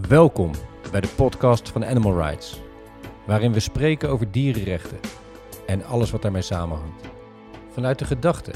Welkom 0.00 0.50
bij 0.90 1.00
de 1.00 1.08
podcast 1.16 1.68
van 1.68 1.84
Animal 1.84 2.16
Rights, 2.16 2.60
waarin 3.26 3.52
we 3.52 3.60
spreken 3.60 4.08
over 4.08 4.30
dierenrechten 4.30 4.98
en 5.66 5.84
alles 5.84 6.10
wat 6.10 6.22
daarmee 6.22 6.42
samenhangt. 6.42 7.04
Vanuit 7.72 7.98
de 7.98 8.04
gedachte 8.04 8.50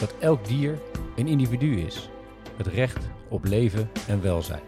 dat 0.00 0.14
elk 0.18 0.46
dier 0.46 0.78
een 1.16 1.26
individu 1.26 1.80
is, 1.80 2.10
het 2.56 2.66
recht 2.66 3.08
op 3.28 3.44
leven 3.44 3.90
en 4.08 4.22
welzijn. 4.22 4.62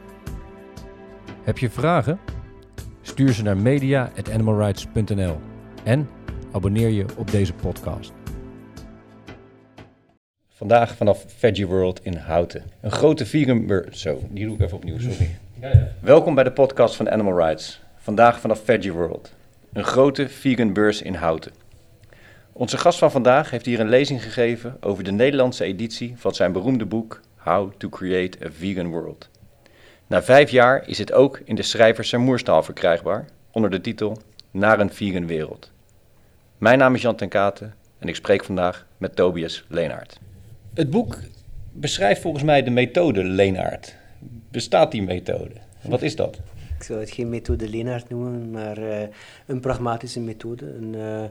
Heb 1.42 1.58
je 1.58 1.70
vragen? 1.70 2.18
Stuur 3.00 3.32
ze 3.32 3.42
naar 3.42 3.56
media.animalrights.nl 3.56 5.38
en 5.84 6.08
abonneer 6.52 6.88
je 6.88 7.04
op 7.16 7.30
deze 7.30 7.54
podcast. 7.54 8.12
Vandaag 10.48 10.96
vanaf 10.96 11.24
Veggie 11.26 11.66
World 11.66 12.04
in 12.04 12.16
Houten. 12.16 12.64
Een 12.80 12.92
grote 12.92 13.26
vegan 13.26 13.66
bur... 13.66 13.88
Zo, 13.90 14.18
die 14.30 14.44
doe 14.44 14.54
ik 14.54 14.60
even 14.60 14.76
opnieuw, 14.76 14.98
sorry. 14.98 15.38
Welkom 16.00 16.34
bij 16.34 16.44
de 16.44 16.52
podcast 16.52 16.96
van 16.96 17.10
Animal 17.10 17.38
Rights. 17.38 17.80
Vandaag 17.96 18.40
vanaf 18.40 18.64
Veggie 18.64 18.92
World. 18.92 19.34
Een 19.72 19.84
grote 19.84 20.28
vegan 20.28 20.72
beurs 20.72 21.02
in 21.02 21.14
Houten. 21.14 21.52
Onze 22.52 22.78
gast 22.78 22.98
van 22.98 23.10
vandaag 23.10 23.50
heeft 23.50 23.66
hier 23.66 23.80
een 23.80 23.88
lezing 23.88 24.22
gegeven 24.22 24.76
over 24.80 25.04
de 25.04 25.12
Nederlandse 25.12 25.64
editie 25.64 26.14
van 26.16 26.34
zijn 26.34 26.52
beroemde 26.52 26.86
boek 26.86 27.20
How 27.36 27.72
to 27.76 27.88
Create 27.88 28.44
a 28.44 28.48
Vegan 28.50 28.90
World. 28.90 29.28
Na 30.06 30.22
vijf 30.22 30.50
jaar 30.50 30.88
is 30.88 30.98
het 30.98 31.12
ook 31.12 31.40
in 31.44 31.54
de 31.54 31.62
schrijvers 31.62 32.12
en 32.12 32.20
moerstaal 32.20 32.62
verkrijgbaar 32.62 33.24
onder 33.50 33.70
de 33.70 33.80
titel 33.80 34.18
Naar 34.50 34.80
een 34.80 34.92
vegan 34.92 35.26
wereld. 35.26 35.70
Mijn 36.58 36.78
naam 36.78 36.94
is 36.94 37.02
Jan 37.02 37.16
ten 37.16 37.28
Katen 37.28 37.74
en 37.98 38.08
ik 38.08 38.16
spreek 38.16 38.44
vandaag 38.44 38.86
met 38.96 39.16
Tobias 39.16 39.64
Leenaert. 39.68 40.18
Het 40.74 40.90
boek 40.90 41.18
beschrijft 41.72 42.20
volgens 42.20 42.44
mij 42.44 42.62
de 42.62 42.70
methode 42.70 43.24
Leenaert. 43.24 43.98
Bestaat 44.50 44.90
die 44.90 45.02
methode? 45.02 45.54
Wat 45.82 46.02
is 46.02 46.16
dat? 46.16 46.40
Ik 46.76 46.82
zou 46.82 47.00
het 47.00 47.10
geen 47.10 47.28
methode 47.28 47.68
Leenaert 47.68 48.08
noemen, 48.08 48.50
maar 48.50 48.78
uh, 48.78 49.02
een 49.46 49.60
pragmatische 49.60 50.20
methode. 50.20 50.74
Een 50.74 50.94
uh, 50.94 51.24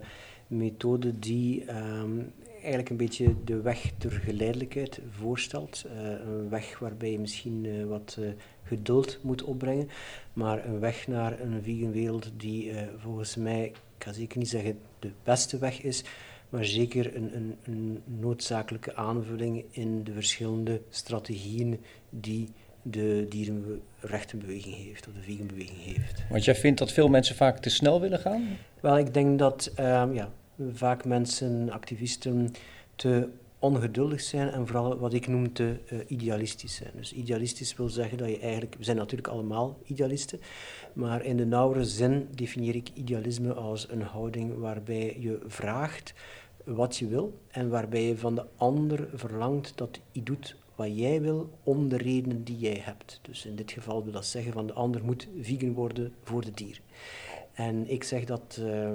methode 0.48 1.20
die 1.20 1.66
um, 1.70 2.34
eigenlijk 2.54 2.90
een 2.90 2.98
beetje 2.98 3.36
de 3.46 3.62
weg 3.62 3.92
ter 3.98 4.12
geleidelijkheid 4.12 5.00
voorstelt. 5.10 5.86
Uh, 5.86 6.10
een 6.10 6.50
weg 6.50 6.80
waarbij 6.80 7.12
je 7.12 7.20
misschien 7.20 7.88
wat 7.88 8.18
geduld 8.64 9.20
moet 9.22 9.44
opbrengen, 9.44 9.90
maar 10.34 10.66
een 10.66 10.80
weg 10.80 11.08
naar 11.08 11.40
een 11.40 11.64
vegan 11.64 11.92
wereld 11.92 12.32
die 12.38 12.72
volgens 12.98 13.36
mij, 13.36 13.66
ik 13.66 14.04
ga 14.04 14.14
zeker 14.14 14.38
niet 14.38 14.50
zeggen 14.50 14.80
de 15.00 15.12
beste 15.24 15.58
weg 15.58 15.82
is, 15.82 16.04
maar 16.50 16.66
zeker 16.66 17.16
een, 17.16 17.36
een, 17.36 17.56
een 17.64 18.02
noodzakelijke 18.06 18.96
aanvulling 18.96 19.64
in 19.72 20.04
de 20.04 20.14
verschillende 20.14 20.82
strategieën 20.90 21.80
die 22.10 22.50
de 22.92 23.26
dierenrechtenbeweging 23.30 24.76
heeft, 24.76 25.08
of 25.08 25.14
de 25.14 25.22
veganbeweging 25.22 25.84
heeft. 25.84 26.24
Want 26.30 26.46
jij 26.46 26.56
vindt 26.56 26.80
dat 26.80 26.92
veel 26.92 27.08
mensen 27.08 27.36
vaak 27.36 27.58
te 27.58 27.70
snel 27.70 28.02
willen 28.02 28.20
gaan? 28.20 28.48
Wel, 28.80 28.98
ik 28.98 29.14
denk 29.14 29.40
dat 29.40 29.72
um, 29.80 30.14
ja, 30.14 30.30
vaak 30.74 31.06
mensen, 31.06 31.72
activisten, 31.72 32.52
te 32.96 33.30
ongeduldig 33.60 34.22
zijn 34.22 34.50
en 34.50 34.68
vooral 34.68 34.98
wat 34.98 35.14
ik 35.14 35.28
noem 35.28 35.54
te 35.54 35.76
uh, 35.92 36.00
idealistisch 36.08 36.76
zijn. 36.76 36.92
Dus 36.96 37.14
idealistisch 37.14 37.76
wil 37.76 37.90
zeggen 37.90 38.18
dat 38.18 38.30
je 38.30 38.40
eigenlijk, 38.40 38.76
we 38.78 38.84
zijn 38.84 38.98
natuurlijk 38.98 39.28
allemaal 39.28 39.78
idealisten, 39.86 40.40
maar 40.94 41.24
in 41.24 41.38
de 41.38 41.46
nauwere 41.46 41.86
zin 41.86 42.28
definieer 42.36 42.76
ik 42.76 42.90
idealisme 42.94 43.54
als 43.54 43.90
een 43.90 44.02
houding 44.02 44.58
waarbij 44.58 45.18
je 45.20 45.40
vraagt 45.48 46.14
wat 46.64 46.98
je 46.98 47.08
wil 47.08 47.40
en 47.48 47.70
waarbij 47.70 48.04
je 48.04 48.18
van 48.18 48.36
de 48.36 48.46
ander 48.56 49.08
verlangt 49.14 49.72
dat 49.76 50.00
hij 50.12 50.24
doet 50.24 50.56
wat 50.80 50.98
jij 50.98 51.22
wil 51.22 51.50
om 51.64 51.90
de 51.90 51.98
redenen 51.98 52.44
die 52.44 52.58
jij 52.58 52.80
hebt. 52.82 53.20
Dus 53.22 53.46
in 53.46 53.56
dit 53.56 53.72
geval 53.72 54.04
wil 54.04 54.12
dat 54.12 54.26
zeggen 54.26 54.54
van 54.54 54.68
de 54.68 54.74
ander 54.74 55.04
moet 55.04 55.28
vegan 55.42 55.74
worden 55.74 56.14
voor 56.24 56.42
de 56.42 56.52
dier. 56.52 56.82
En 57.54 57.90
ik 57.90 58.04
zeg 58.04 58.26
dat 58.26 58.60
uh, 58.62 58.90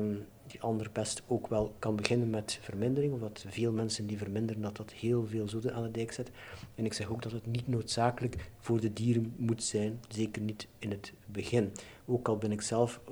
die 0.47 0.62
ander 0.62 0.91
best 0.93 1.23
ook 1.27 1.47
wel 1.47 1.75
kan 1.78 1.97
beginnen 1.97 2.31
met 2.31 2.59
vermindering, 2.62 3.12
of 3.12 3.21
dat 3.21 3.44
veel 3.49 3.73
mensen 3.73 4.06
die 4.06 4.19
verminderen, 4.19 4.62
dat 4.62 4.77
dat 4.77 4.93
heel 4.93 5.27
veel 5.27 5.49
zoden 5.49 5.75
aan 5.75 5.83
de 5.83 5.91
dijk 5.91 6.12
zet. 6.12 6.31
En 6.75 6.84
ik 6.84 6.93
zeg 6.93 7.11
ook 7.11 7.23
dat 7.23 7.33
het 7.33 7.47
niet 7.47 7.69
noodzakelijk 7.69 8.50
voor 8.59 8.81
de 8.81 8.93
dieren 8.93 9.34
moet 9.37 9.62
zijn, 9.62 10.00
zeker 10.09 10.43
niet 10.43 10.67
in 10.78 10.91
het 10.91 11.12
begin. 11.27 11.73
Ook 12.06 12.28
al 12.28 12.37
ben 12.37 12.53
ik 12.53 12.61
zelf 12.61 13.00
100% 13.09 13.11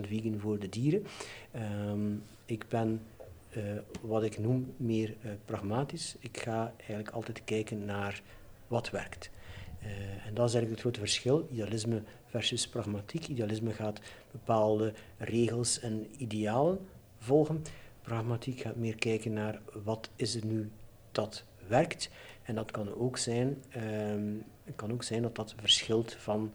vegan 0.00 0.38
voor 0.38 0.58
de 0.58 0.68
dieren. 0.68 1.04
Um, 1.90 2.22
ik 2.44 2.68
ben 2.68 3.00
wat 4.00 4.22
ik 4.22 4.38
noem 4.38 4.74
meer 4.76 5.08
uh, 5.24 5.30
pragmatisch. 5.44 6.16
Ik 6.18 6.38
ga 6.38 6.72
eigenlijk 6.76 7.10
altijd 7.10 7.44
kijken 7.44 7.84
naar 7.84 8.22
wat 8.68 8.90
werkt. 8.90 9.30
Uh, 9.82 9.88
en 10.26 10.34
dat 10.34 10.48
is 10.48 10.54
eigenlijk 10.54 10.70
het 10.70 10.80
grote 10.80 10.98
verschil, 10.98 11.48
idealisme 11.52 12.02
versus 12.26 12.68
pragmatiek. 12.68 13.28
Idealisme 13.28 13.72
gaat 13.72 14.00
bepaalde 14.30 14.92
regels 15.18 15.80
en 15.80 16.06
idealen 16.16 16.78
volgen. 17.18 17.62
Pragmatiek 18.02 18.60
gaat 18.60 18.76
meer 18.76 18.94
kijken 18.96 19.32
naar 19.32 19.60
wat 19.84 20.10
is 20.16 20.34
er 20.34 20.46
nu 20.46 20.70
dat 21.12 21.44
werkt. 21.66 22.10
En 22.42 22.54
dat 22.54 22.70
kan 22.70 22.94
ook 22.94 23.16
zijn, 23.16 23.62
um, 24.12 24.44
kan 24.76 24.92
ook 24.92 25.02
zijn 25.02 25.22
dat 25.22 25.34
dat 25.34 25.54
verschilt 25.56 26.14
van 26.14 26.52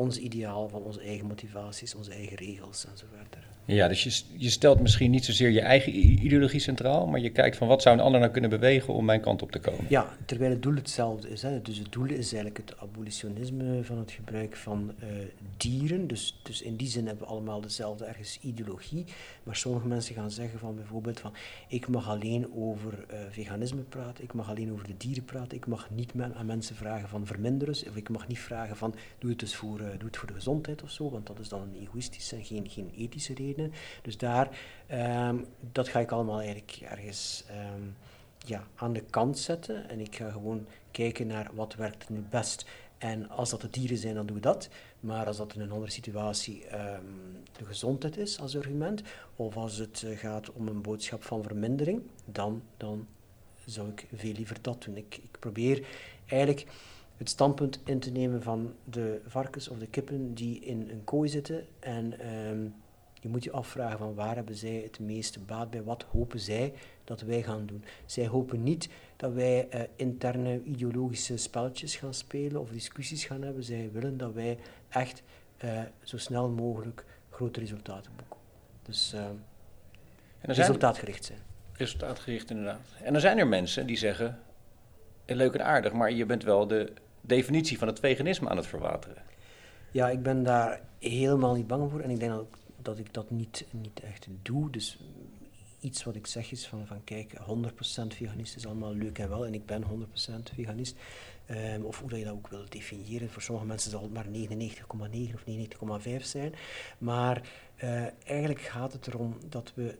ons 0.00 0.18
ideaal, 0.18 0.68
van 0.68 0.82
onze 0.82 1.00
eigen 1.00 1.26
motivaties, 1.26 1.94
onze 1.94 2.12
eigen 2.12 2.36
regels 2.36 2.86
enzovoort. 2.86 3.36
Ja, 3.64 3.88
dus 3.88 4.02
je, 4.02 4.22
je 4.36 4.50
stelt 4.50 4.80
misschien 4.80 5.10
niet 5.10 5.24
zozeer 5.24 5.50
je 5.50 5.60
eigen 5.60 5.96
ideologie 6.24 6.60
centraal, 6.60 7.06
maar 7.06 7.20
je 7.20 7.30
kijkt 7.30 7.56
van 7.56 7.68
wat 7.68 7.82
zou 7.82 7.96
een 7.96 8.04
ander 8.04 8.20
nou 8.20 8.32
kunnen 8.32 8.50
bewegen 8.50 8.94
om 8.94 9.04
mijn 9.04 9.20
kant 9.20 9.42
op 9.42 9.50
te 9.52 9.58
komen. 9.58 9.84
Ja, 9.88 10.16
terwijl 10.24 10.50
het 10.50 10.62
doel 10.62 10.74
hetzelfde 10.74 11.30
is. 11.30 11.42
Hè. 11.42 11.62
Dus 11.62 11.78
het 11.78 11.92
doel 11.92 12.04
is 12.04 12.32
eigenlijk 12.32 12.56
het 12.56 12.78
abolitionisme 12.78 13.84
van 13.84 13.98
het 13.98 14.10
gebruik 14.10 14.56
van 14.56 14.92
uh, 15.02 15.08
dieren. 15.56 16.06
Dus, 16.06 16.40
dus 16.42 16.62
in 16.62 16.76
die 16.76 16.88
zin 16.88 17.06
hebben 17.06 17.24
we 17.24 17.30
allemaal 17.30 17.60
dezelfde 17.60 18.04
ergens 18.04 18.38
ideologie. 18.40 19.04
Maar 19.42 19.56
sommige 19.56 19.86
mensen 19.86 20.14
gaan 20.14 20.30
zeggen 20.30 20.58
van 20.58 20.74
bijvoorbeeld 20.74 21.20
van 21.20 21.32
ik 21.68 21.88
mag 21.88 22.08
alleen 22.08 22.46
over 22.54 22.92
uh, 23.10 23.18
veganisme 23.30 23.80
praten, 23.80 24.24
ik 24.24 24.32
mag 24.32 24.48
alleen 24.48 24.72
over 24.72 24.86
de 24.86 24.96
dieren 24.96 25.24
praten, 25.24 25.56
ik 25.56 25.66
mag 25.66 25.88
niet 25.90 26.12
aan 26.34 26.46
mensen 26.46 26.76
vragen 26.76 27.08
van 27.08 27.26
verminderen, 27.26 27.74
of 27.88 27.96
ik 27.96 28.08
mag 28.08 28.28
niet 28.28 28.38
vragen 28.38 28.76
van 28.76 28.94
doe 29.18 29.30
het 29.30 29.38
dus 29.38 29.54
voor, 29.54 29.80
uh, 29.80 29.86
doe 29.98 30.06
het 30.06 30.16
voor 30.16 30.28
de 30.28 30.34
gezondheid 30.34 30.82
of 30.82 30.90
zo, 30.90 31.10
want 31.10 31.26
dat 31.26 31.38
is 31.38 31.48
dan 31.48 31.60
een 31.60 31.80
egoïstische 31.80 32.36
en 32.36 32.44
geen, 32.44 32.68
geen 32.68 32.90
ethische 32.96 33.34
reden. 33.34 33.72
Dus 34.02 34.18
daar, 34.18 34.58
um, 35.28 35.46
dat 35.72 35.88
ga 35.88 36.00
ik 36.00 36.12
allemaal 36.12 36.38
eigenlijk 36.38 36.78
ergens 36.82 37.44
um, 37.50 37.96
ja, 38.46 38.66
aan 38.74 38.92
de 38.92 39.04
kant 39.10 39.38
zetten. 39.38 39.88
En 39.88 40.00
ik 40.00 40.16
ga 40.16 40.30
gewoon 40.30 40.66
kijken 40.90 41.26
naar 41.26 41.50
wat 41.54 41.74
werkt 41.74 42.08
nu 42.08 42.24
best. 42.30 42.66
En 42.98 43.28
als 43.28 43.50
dat 43.50 43.60
de 43.60 43.70
dieren 43.70 43.96
zijn, 43.96 44.14
dan 44.14 44.26
doen 44.26 44.36
we 44.36 44.42
dat. 44.42 44.68
Maar 45.00 45.26
als 45.26 45.36
dat 45.36 45.54
in 45.54 45.60
een 45.60 45.70
andere 45.70 45.90
situatie 45.90 46.64
um, 46.64 47.42
de 47.58 47.64
gezondheid 47.64 48.16
is 48.16 48.40
als 48.40 48.56
argument, 48.56 49.02
of 49.36 49.56
als 49.56 49.76
het 49.76 50.02
uh, 50.06 50.18
gaat 50.18 50.52
om 50.52 50.68
een 50.68 50.82
boodschap 50.82 51.24
van 51.24 51.42
vermindering, 51.42 52.02
dan, 52.24 52.62
dan 52.76 53.06
zou 53.64 53.88
ik 53.88 54.06
veel 54.14 54.32
liever 54.32 54.56
dat 54.60 54.82
doen. 54.82 54.96
Ik, 54.96 55.16
ik 55.22 55.36
probeer 55.38 55.86
eigenlijk 56.26 56.66
het 57.20 57.28
standpunt 57.28 57.80
in 57.84 57.98
te 57.98 58.10
nemen 58.10 58.42
van 58.42 58.74
de 58.84 59.20
varkens 59.26 59.68
of 59.68 59.78
de 59.78 59.86
kippen 59.86 60.34
die 60.34 60.60
in 60.60 60.88
een 60.90 61.04
kooi 61.04 61.28
zitten 61.28 61.66
en 61.80 62.26
um, 62.46 62.74
je 63.20 63.28
moet 63.28 63.44
je 63.44 63.50
afvragen 63.50 63.98
van 63.98 64.14
waar 64.14 64.34
hebben 64.34 64.54
zij 64.54 64.80
het 64.84 64.98
meeste 64.98 65.40
baat 65.40 65.70
bij, 65.70 65.82
wat 65.82 66.02
hopen 66.02 66.40
zij 66.40 66.72
dat 67.04 67.20
wij 67.20 67.42
gaan 67.42 67.66
doen. 67.66 67.84
Zij 68.06 68.26
hopen 68.26 68.62
niet 68.62 68.88
dat 69.16 69.32
wij 69.32 69.68
uh, 69.74 69.80
interne 69.96 70.62
ideologische 70.62 71.36
spelletjes 71.36 71.96
gaan 71.96 72.14
spelen 72.14 72.60
of 72.60 72.70
discussies 72.70 73.24
gaan 73.24 73.42
hebben. 73.42 73.64
Zij 73.64 73.90
willen 73.92 74.16
dat 74.16 74.32
wij 74.32 74.58
echt 74.88 75.22
uh, 75.64 75.80
zo 76.02 76.18
snel 76.18 76.48
mogelijk 76.48 77.04
grote 77.30 77.60
resultaten 77.60 78.12
boeken. 78.16 78.38
Dus 78.82 79.12
uh, 79.14 79.20
en 80.40 80.54
resultaatgericht 80.54 81.24
zijn. 81.24 81.38
Resultaatgericht 81.72 82.50
inderdaad. 82.50 82.88
En 83.02 83.12
dan 83.12 83.20
zijn 83.20 83.38
er 83.38 83.48
mensen 83.48 83.86
die 83.86 83.96
zeggen, 83.96 84.38
leuk 85.26 85.54
en 85.54 85.64
aardig, 85.64 85.92
maar 85.92 86.12
je 86.12 86.26
bent 86.26 86.42
wel 86.42 86.66
de 86.66 86.92
definitie 87.20 87.78
van 87.78 87.88
het 87.88 88.00
veganisme 88.00 88.48
aan 88.48 88.56
het 88.56 88.66
verwateren. 88.66 89.22
Ja, 89.90 90.08
ik 90.08 90.22
ben 90.22 90.42
daar 90.42 90.80
helemaal 90.98 91.54
niet 91.54 91.66
bang 91.66 91.90
voor 91.90 92.00
en 92.00 92.10
ik 92.10 92.20
denk 92.20 92.32
dat 92.32 92.46
dat 92.82 92.98
ik 92.98 93.14
dat 93.14 93.30
niet, 93.30 93.64
niet 93.70 94.00
echt 94.00 94.26
doe. 94.42 94.70
Dus 94.70 94.98
iets 95.80 96.04
wat 96.04 96.14
ik 96.14 96.26
zeg 96.26 96.50
is 96.50 96.66
van, 96.66 96.86
van 96.86 97.04
kijk, 97.04 97.32
100% 97.32 97.36
veganist 98.06 98.56
is 98.56 98.66
allemaal 98.66 98.94
leuk 98.94 99.18
en 99.18 99.28
wel 99.28 99.46
en 99.46 99.54
ik 99.54 99.66
ben 99.66 99.82
100% 99.82 99.86
veganist. 100.54 100.96
Um, 101.50 101.84
of 101.84 102.00
hoe 102.00 102.18
je 102.18 102.24
dat 102.24 102.32
ook 102.32 102.48
wil 102.48 102.64
definiëren. 102.68 103.30
Voor 103.30 103.42
sommige 103.42 103.66
mensen 103.66 103.90
zal 103.90 104.02
het 104.02 104.12
maar 104.12 104.26
99,9 104.26 105.34
of 105.34 105.98
99,5 106.06 106.22
zijn. 106.22 106.54
Maar 106.98 107.42
uh, 107.84 108.06
eigenlijk 108.26 108.60
gaat 108.60 108.92
het 108.92 109.06
erom 109.06 109.36
dat 109.48 109.72
we 109.74 109.98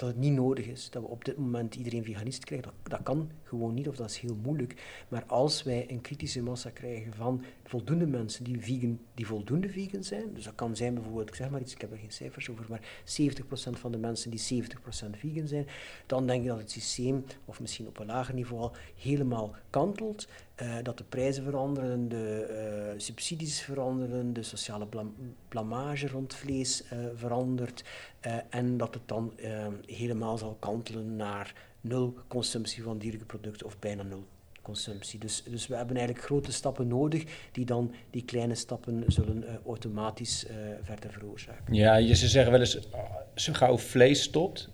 dat 0.00 0.08
het 0.08 0.18
niet 0.18 0.32
nodig 0.32 0.66
is 0.66 0.90
dat 0.90 1.02
we 1.02 1.08
op 1.08 1.24
dit 1.24 1.36
moment 1.36 1.74
iedereen 1.74 2.04
veganist 2.04 2.44
krijgen. 2.44 2.72
Dat, 2.82 3.02
kan 3.02 3.30
gewoon 3.42 3.74
niet, 3.74 3.88
of 3.88 3.96
dat 3.96 4.10
is 4.10 4.18
heel 4.18 4.36
moeilijk. 4.42 5.04
Maar 5.08 5.24
als 5.26 5.62
wij 5.62 5.84
een 5.88 6.00
kritische 6.00 6.42
massa 6.42 6.70
krijgen 6.70 7.14
van 7.14 7.44
voldoende 7.64 8.06
mensen 8.06 8.44
die, 8.44 8.60
vegan, 8.60 8.98
die 9.14 9.26
voldoende 9.26 9.68
vegan 9.68 10.04
zijn, 10.04 10.34
dus 10.34 10.44
dat 10.44 10.54
kan 10.54 10.76
zijn 10.76 10.94
bijvoorbeeld, 10.94 11.28
ik 11.28 11.34
zeg 11.34 11.50
maar 11.50 11.60
iets, 11.60 11.74
ik 11.74 11.80
heb 11.80 11.92
er 11.92 11.98
geen 11.98 12.12
cijfers 12.12 12.50
over, 12.50 12.64
maar 12.68 12.80
70% 12.80 12.82
van 13.70 13.92
de 13.92 13.98
mensen 13.98 14.30
die 14.30 14.64
70% 14.64 14.76
vegan 15.10 15.46
zijn, 15.46 15.66
dan 16.06 16.26
denk 16.26 16.42
ik 16.42 16.48
dat 16.48 16.58
het 16.58 16.70
systeem, 16.70 17.24
of 17.44 17.60
misschien 17.60 17.86
op 17.86 17.98
een 17.98 18.06
lager 18.06 18.34
niveau 18.34 18.62
al, 18.62 18.72
helemaal 18.96 19.54
kantelt. 19.70 20.28
Dat 20.82 20.98
de 20.98 21.04
prijzen 21.04 21.44
veranderen, 21.44 22.08
de 22.08 22.94
subsidies 22.96 23.60
veranderen, 23.60 24.32
de 24.32 24.42
sociale 24.42 24.86
blamage 25.48 26.08
rond 26.08 26.34
vlees 26.34 26.84
verandert 27.14 27.84
en 28.50 28.76
dat 28.76 28.94
het 28.94 29.08
dan 29.08 29.32
helemaal 29.86 30.38
zal 30.38 30.56
kantelen 30.58 31.16
naar 31.16 31.54
nul 31.80 32.14
consumptie 32.28 32.82
van 32.82 32.98
dierlijke 32.98 33.26
producten 33.26 33.66
of 33.66 33.78
bijna 33.78 34.02
nul 34.02 34.24
consumptie. 34.62 35.18
Dus, 35.18 35.42
dus 35.42 35.66
we 35.66 35.76
hebben 35.76 35.96
eigenlijk 35.96 36.26
grote 36.26 36.52
stappen 36.52 36.88
nodig 36.88 37.24
die 37.52 37.64
dan 37.64 37.94
die 38.10 38.24
kleine 38.24 38.54
stappen 38.54 39.04
zullen 39.06 39.42
uh, 39.42 39.50
automatisch 39.66 40.44
uh, 40.44 40.52
verder 40.82 41.12
veroorzaken. 41.12 41.74
Ja, 41.74 41.96
je, 41.96 42.14
ze 42.14 42.28
zeggen 42.28 42.52
wel 42.52 42.60
eens, 42.60 42.78
zo 43.34 43.52
gauw 43.52 43.78
vlees 43.78 44.22
stopt, 44.22 44.68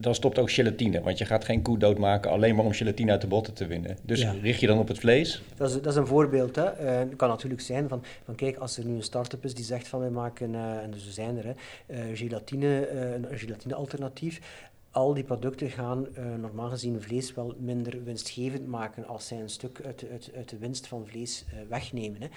dan 0.00 0.14
stopt 0.14 0.38
ook 0.38 0.50
gelatine. 0.50 1.00
Want 1.00 1.18
je 1.18 1.24
gaat 1.24 1.44
geen 1.44 1.62
koe 1.62 1.78
doodmaken 1.78 2.30
alleen 2.30 2.54
maar 2.54 2.64
om 2.64 2.72
gelatine 2.72 3.10
uit 3.10 3.20
de 3.20 3.26
botten 3.26 3.54
te 3.54 3.66
winnen. 3.66 3.96
Dus 4.02 4.26
richt 4.42 4.60
je 4.60 4.66
dan 4.66 4.78
op 4.78 4.88
het 4.88 4.98
vlees? 4.98 5.42
Dat 5.56 5.68
is, 5.68 5.74
dat 5.74 5.86
is 5.86 5.96
een 5.96 6.06
voorbeeld. 6.06 6.56
Hè. 6.56 6.84
Uh, 6.84 6.98
het 6.98 7.16
kan 7.16 7.28
natuurlijk 7.28 7.60
zijn 7.60 7.88
van, 7.88 8.02
van 8.24 8.34
kijk, 8.34 8.56
als 8.56 8.76
er 8.76 8.84
nu 8.84 8.94
een 8.94 9.02
start-up 9.02 9.44
is 9.44 9.54
die 9.54 9.64
zegt 9.64 9.88
van 9.88 10.00
wij 10.00 10.10
maken, 10.10 10.54
en 10.54 10.90
dus 10.90 11.10
zijn 11.10 11.38
er, 11.38 11.44
hè, 11.44 12.16
gelatine, 12.16 12.88
een 12.90 13.38
gelatine 13.38 13.74
alternatief 13.74 14.40
al 14.90 15.14
die 15.14 15.24
producten 15.24 15.70
gaan 15.70 16.06
uh, 16.18 16.34
normaal 16.34 16.68
gezien 16.68 17.02
vlees 17.02 17.34
wel 17.34 17.54
minder 17.58 18.04
winstgevend 18.04 18.66
maken 18.66 19.06
als 19.06 19.26
zij 19.26 19.40
een 19.40 19.50
stuk 19.50 19.80
uit, 19.84 20.04
uit, 20.10 20.30
uit 20.36 20.48
de 20.48 20.58
winst 20.58 20.86
van 20.86 21.06
vlees 21.06 21.44
uh, 21.48 21.60
wegnemen, 21.68 22.20
hè, 22.20 22.28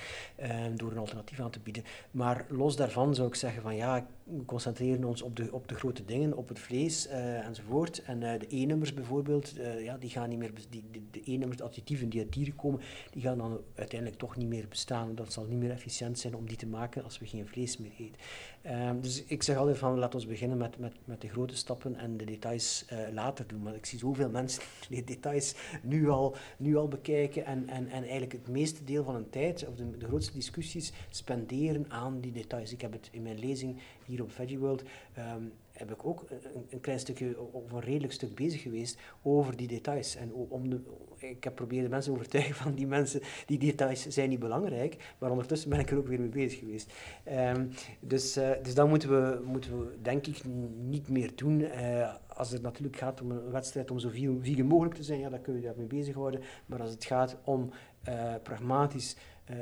uh, 0.47 0.77
door 0.77 0.91
een 0.91 0.97
alternatief 0.97 1.39
aan 1.39 1.49
te 1.49 1.59
bieden. 1.59 1.83
Maar 2.11 2.45
los 2.49 2.75
daarvan 2.75 3.15
zou 3.15 3.27
ik 3.27 3.35
zeggen 3.35 3.61
van 3.61 3.75
ja, 3.75 4.05
we 4.23 4.45
concentreren 4.45 5.03
ons 5.03 5.21
op 5.21 5.35
de, 5.35 5.51
op 5.51 5.67
de 5.67 5.75
grote 5.75 6.05
dingen, 6.05 6.37
op 6.37 6.47
het 6.47 6.59
vlees 6.59 7.07
enzovoort. 7.07 8.03
En 8.03 8.19
de 8.19 8.47
E-nummers 8.49 8.93
bijvoorbeeld, 8.93 9.53
ja, 9.79 9.97
die 9.97 10.09
gaan 10.09 10.29
niet 10.29 10.37
meer, 10.37 10.51
die, 10.69 10.83
de, 11.11 11.21
E-nummers, 11.25 11.57
de 11.57 11.63
additieven 11.63 12.09
die 12.09 12.21
uit 12.21 12.33
dieren 12.33 12.55
komen, 12.55 12.79
die 13.11 13.21
gaan 13.21 13.37
dan 13.37 13.59
uiteindelijk 13.75 14.19
toch 14.19 14.37
niet 14.37 14.47
meer 14.47 14.67
bestaan. 14.67 15.15
Dat 15.15 15.33
zal 15.33 15.45
niet 15.45 15.59
meer 15.59 15.71
efficiënt 15.71 16.19
zijn 16.19 16.35
om 16.35 16.45
die 16.47 16.57
te 16.57 16.67
maken 16.67 17.03
als 17.03 17.19
we 17.19 17.25
geen 17.25 17.47
vlees 17.47 17.77
meer 17.77 17.91
eten. 17.97 18.15
Ehm, 18.61 19.01
dus 19.01 19.23
ik 19.23 19.43
zeg 19.43 19.57
altijd 19.57 19.77
van 19.77 19.99
laten 19.99 20.19
we 20.19 20.27
beginnen 20.27 20.57
met, 20.57 20.77
met, 20.77 20.93
met 21.05 21.21
de 21.21 21.29
grote 21.29 21.55
stappen 21.55 21.95
en 21.95 22.17
de 22.17 22.25
details 22.25 22.85
later 23.11 23.47
doen. 23.47 23.61
Maar 23.61 23.75
ik 23.75 23.85
zie 23.85 23.99
zoveel 23.99 24.29
mensen 24.29 24.63
die 24.89 25.03
details 25.03 25.55
nu 25.81 26.09
al, 26.09 26.35
nu 26.57 26.75
al 26.75 26.87
bekijken 26.87 27.45
en, 27.45 27.69
en, 27.69 27.87
en 27.87 28.01
eigenlijk 28.01 28.31
het 28.31 28.47
meeste 28.47 28.83
deel 28.83 29.03
van 29.03 29.13
hun 29.13 29.29
tijd, 29.29 29.67
of 29.67 29.75
de, 29.75 29.97
de 29.97 30.05
grootste 30.05 30.33
discussies, 30.33 30.91
spenderen 31.09 31.85
aan 31.89 32.19
die 32.19 32.31
details. 32.31 32.71
Ik 32.71 32.81
heb 32.81 32.91
het 32.91 33.09
in 33.11 33.21
mijn 33.21 33.39
lezing 33.39 33.81
hier 34.05 34.21
op 34.21 34.31
Veggie 34.31 34.59
World 34.59 34.83
um, 35.17 35.53
heb 35.73 35.91
ik 35.91 36.05
ook 36.05 36.25
een, 36.29 36.65
een, 36.69 36.79
klein 36.79 36.99
stukje, 36.99 37.41
of 37.51 37.71
een 37.71 37.79
redelijk 37.79 38.13
stuk 38.13 38.35
bezig 38.35 38.61
geweest 38.61 38.99
over 39.21 39.55
die 39.55 39.67
details. 39.67 40.15
En 40.15 40.33
om 40.33 40.69
de, 40.69 40.81
ik 41.17 41.43
heb 41.43 41.55
proberen 41.55 41.89
mensen 41.89 42.11
te 42.11 42.17
overtuigen 42.17 42.55
van 42.55 42.73
die 42.75 42.87
mensen, 42.87 43.21
die 43.45 43.59
details 43.59 44.07
zijn 44.07 44.29
niet 44.29 44.39
belangrijk, 44.39 45.13
maar 45.17 45.29
ondertussen 45.31 45.69
ben 45.69 45.79
ik 45.79 45.91
er 45.91 45.97
ook 45.97 46.07
weer 46.07 46.19
mee 46.19 46.29
bezig 46.29 46.59
geweest. 46.59 46.93
Um, 47.31 47.69
dus, 47.99 48.37
uh, 48.37 48.49
dus 48.63 48.75
dat 48.75 48.87
moeten 48.87 49.09
we, 49.09 49.41
moeten 49.45 49.79
we 49.79 49.97
denk 50.01 50.27
ik 50.27 50.41
niet 50.77 51.09
meer 51.09 51.31
doen. 51.35 51.59
Uh, 51.59 52.13
als 52.27 52.51
het 52.51 52.61
natuurlijk 52.61 52.97
gaat 52.97 53.21
om 53.21 53.31
een 53.31 53.51
wedstrijd 53.51 53.91
om 53.91 53.99
zo 53.99 54.09
vegan 54.41 54.65
mogelijk 54.65 54.95
te 54.95 55.03
zijn, 55.03 55.19
ja, 55.19 55.29
dan 55.29 55.41
kun 55.41 55.55
je 55.55 55.61
daarmee 55.61 55.85
bezighouden. 55.85 56.41
Maar 56.65 56.81
als 56.81 56.91
het 56.91 57.05
gaat 57.05 57.37
om 57.43 57.71
uh, 58.09 58.33
pragmatisch, 58.43 59.15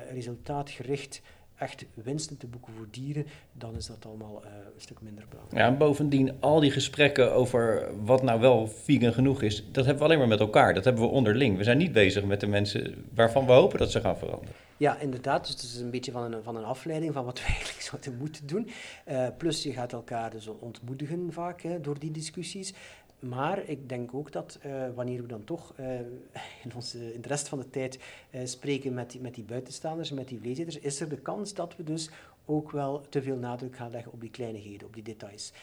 resultaatgericht 0.09 1.21
echt 1.61 1.85
winsten 1.93 2.37
te 2.37 2.47
boeken 2.47 2.73
voor 2.73 2.87
dieren, 2.91 3.25
dan 3.53 3.75
is 3.75 3.85
dat 3.85 4.05
allemaal 4.05 4.41
uh, 4.45 4.51
een 4.75 4.81
stuk 4.81 5.01
minder 5.01 5.25
belangrijk. 5.29 5.61
Ja, 5.61 5.67
en 5.67 5.77
bovendien, 5.77 6.31
al 6.39 6.59
die 6.59 6.71
gesprekken 6.71 7.33
over 7.33 7.89
wat 8.03 8.23
nou 8.23 8.39
wel 8.39 8.67
vegan 8.67 9.13
genoeg 9.13 9.41
is, 9.41 9.65
dat 9.71 9.85
hebben 9.85 9.97
we 9.97 10.03
alleen 10.03 10.19
maar 10.19 10.27
met 10.27 10.39
elkaar. 10.39 10.73
Dat 10.73 10.83
hebben 10.83 11.03
we 11.03 11.09
onderling. 11.09 11.57
We 11.57 11.63
zijn 11.63 11.77
niet 11.77 11.91
bezig 11.91 12.23
met 12.23 12.39
de 12.39 12.47
mensen 12.47 13.05
waarvan 13.13 13.45
we 13.45 13.51
hopen 13.51 13.79
dat 13.79 13.91
ze 13.91 14.01
gaan 14.01 14.17
veranderen. 14.17 14.55
Ja, 14.81 14.99
inderdaad. 14.99 15.41
Dus 15.41 15.51
het 15.51 15.63
is 15.63 15.75
een 15.75 15.91
beetje 15.91 16.11
van 16.11 16.33
een, 16.33 16.43
van 16.43 16.55
een 16.55 16.63
afleiding 16.63 17.13
van 17.13 17.25
wat 17.25 17.39
we 17.39 17.45
eigenlijk 17.55 17.81
zouden 17.81 18.17
moeten 18.17 18.47
doen. 18.47 18.69
Uh, 19.11 19.27
plus 19.37 19.63
je 19.63 19.73
gaat 19.73 19.93
elkaar 19.93 20.29
dus 20.29 20.47
ontmoedigen 20.59 21.33
vaak 21.33 21.61
hè, 21.61 21.81
door 21.81 21.99
die 21.99 22.11
discussies. 22.11 22.73
Maar 23.21 23.69
ik 23.69 23.89
denk 23.89 24.13
ook 24.13 24.31
dat 24.31 24.59
uh, 24.65 24.83
wanneer 24.95 25.21
we 25.21 25.27
dan 25.27 25.43
toch 25.43 25.73
uh, 25.79 25.99
in, 26.63 26.71
in 27.13 27.21
de 27.21 27.27
rest 27.27 27.47
van 27.47 27.59
de 27.59 27.69
tijd 27.69 27.99
uh, 28.31 28.41
spreken 28.45 28.93
met 28.93 29.11
die, 29.11 29.21
met 29.21 29.35
die 29.35 29.43
buitenstaanders, 29.43 30.11
met 30.11 30.27
die 30.27 30.39
vleeseters, 30.39 30.79
is 30.79 30.99
er 30.99 31.09
de 31.09 31.21
kans 31.21 31.53
dat 31.53 31.75
we 31.75 31.83
dus 31.83 32.09
ook 32.45 32.71
wel 32.71 33.01
te 33.09 33.21
veel 33.21 33.35
nadruk 33.35 33.75
gaan 33.75 33.91
leggen 33.91 34.11
op 34.11 34.21
die 34.21 34.29
kleinigheden, 34.29 34.87
op 34.87 34.93
die 34.93 35.03
details. 35.03 35.53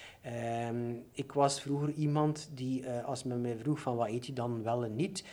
Um, 0.68 1.04
ik 1.12 1.32
was 1.32 1.60
vroeger 1.60 1.92
iemand 1.92 2.50
die, 2.54 2.88
als 2.88 3.24
men 3.24 3.40
mij 3.40 3.56
vroeg 3.56 3.80
van 3.80 3.96
wat 3.96 4.08
eet 4.08 4.26
je 4.26 4.32
dan 4.32 4.62
wel 4.62 4.84
en 4.84 4.96
niet, 4.96 5.24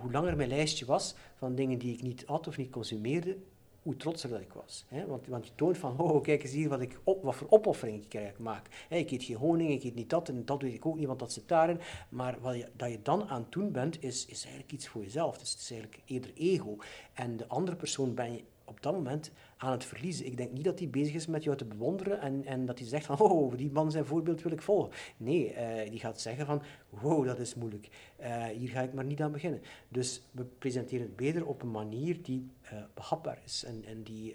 hoe 0.00 0.12
langer 0.12 0.36
mijn 0.36 0.48
lijstje 0.48 0.84
was 0.84 1.14
van 1.34 1.54
dingen 1.54 1.78
die 1.78 1.92
ik 1.92 2.02
niet 2.02 2.26
at 2.26 2.46
of 2.46 2.56
niet 2.56 2.70
consumeerde, 2.70 3.36
hoe 3.82 3.96
trotser 3.96 4.30
dat 4.30 4.40
ik 4.40 4.52
was. 4.52 4.84
Hè? 4.88 5.06
Want, 5.06 5.26
want 5.26 5.46
je 5.46 5.52
toont 5.54 5.78
van, 5.78 5.98
oh, 5.98 6.22
kijk 6.22 6.42
eens 6.42 6.52
hier 6.52 6.68
wat, 6.68 6.80
ik 6.80 6.98
wat 7.04 7.34
voor 7.34 7.46
opoffering 7.50 8.04
ik 8.04 8.14
eigenlijk 8.14 8.44
maak. 8.44 8.86
Hè, 8.88 8.96
ik 8.96 9.10
eet 9.10 9.24
geen 9.24 9.36
honing, 9.36 9.70
ik 9.70 9.82
eet 9.82 9.94
niet 9.94 10.10
dat 10.10 10.28
en 10.28 10.44
dat 10.44 10.62
weet 10.62 10.74
ik 10.74 10.86
ook 10.86 10.96
niet, 10.96 11.06
want 11.06 11.18
dat 11.18 11.32
zit 11.32 11.48
daarin. 11.48 11.80
Maar 12.08 12.40
wat 12.40 12.54
je, 12.54 12.68
dat 12.76 12.90
je 12.90 13.02
dan 13.02 13.28
aan 13.28 13.42
het 13.42 13.52
doen 13.52 13.72
bent, 13.72 14.02
is, 14.02 14.26
is 14.26 14.42
eigenlijk 14.42 14.72
iets 14.72 14.88
voor 14.88 15.02
jezelf. 15.02 15.38
Dus 15.38 15.50
het 15.50 15.60
is 15.60 15.70
eigenlijk 15.70 16.02
eerder 16.04 16.30
ego. 16.34 16.76
En 17.12 17.36
de 17.36 17.48
andere 17.48 17.76
persoon 17.76 18.14
ben 18.14 18.32
je 18.32 18.44
op 18.64 18.82
dat 18.82 18.92
moment 18.92 19.30
aan 19.62 19.72
het 19.72 19.84
verliezen. 19.84 20.26
Ik 20.26 20.36
denk 20.36 20.52
niet 20.52 20.64
dat 20.64 20.78
hij 20.78 20.88
bezig 20.88 21.14
is 21.14 21.26
met 21.26 21.44
jou 21.44 21.56
te 21.56 21.64
bewonderen 21.64 22.20
en, 22.20 22.44
en 22.44 22.66
dat 22.66 22.78
hij 22.78 22.88
zegt 22.88 23.06
van, 23.06 23.18
oh, 23.18 23.56
die 23.56 23.70
man 23.70 23.90
zijn 23.90 24.04
voorbeeld 24.04 24.42
wil 24.42 24.52
ik 24.52 24.62
volgen. 24.62 24.92
Nee, 25.16 25.54
uh, 25.54 25.90
die 25.90 26.00
gaat 26.00 26.20
zeggen 26.20 26.46
van, 26.46 26.62
wow, 26.88 27.26
dat 27.26 27.38
is 27.38 27.54
moeilijk. 27.54 27.88
Uh, 28.20 28.44
hier 28.44 28.68
ga 28.68 28.80
ik 28.80 28.92
maar 28.92 29.04
niet 29.04 29.20
aan 29.20 29.32
beginnen. 29.32 29.62
Dus 29.88 30.22
we 30.30 30.44
presenteren 30.44 31.06
het 31.06 31.16
beter 31.16 31.46
op 31.46 31.62
een 31.62 31.70
manier 31.70 32.22
die 32.22 32.50
uh, 32.64 32.70
behapbaar 32.94 33.38
is 33.44 33.64
en, 33.64 33.84
en 33.86 34.02
die 34.02 34.34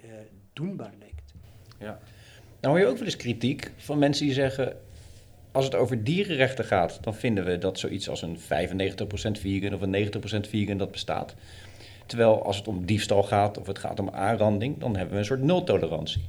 doenbaar 0.53 0.93
lijkt. 0.99 1.33
Ja. 1.79 1.99
Nou 2.61 2.73
hoor 2.73 2.79
je 2.79 2.85
ook 2.85 2.97
wel 2.97 3.05
eens 3.05 3.15
kritiek 3.15 3.71
van 3.77 3.97
mensen 3.97 4.25
die 4.25 4.33
zeggen, 4.33 4.77
als 5.51 5.65
het 5.65 5.75
over 5.75 6.03
dierenrechten 6.03 6.65
gaat, 6.65 7.03
dan 7.03 7.15
vinden 7.15 7.45
we 7.45 7.57
dat 7.57 7.79
zoiets 7.79 8.09
als 8.09 8.21
een 8.21 8.37
95% 8.37 8.41
vegan 9.39 9.73
of 9.73 9.81
een 9.81 10.11
90% 10.45 10.49
vegan 10.49 10.77
dat 10.77 10.91
bestaat. 10.91 11.35
Terwijl 12.07 12.43
als 12.43 12.57
het 12.57 12.67
om 12.67 12.85
diefstal 12.85 13.23
gaat 13.23 13.59
of 13.59 13.67
het 13.67 13.79
gaat 13.79 13.99
om 13.99 14.09
aanranding, 14.09 14.79
dan 14.79 14.95
hebben 14.95 15.13
we 15.13 15.19
een 15.19 15.25
soort 15.25 15.41
nultolerantie. 15.41 16.25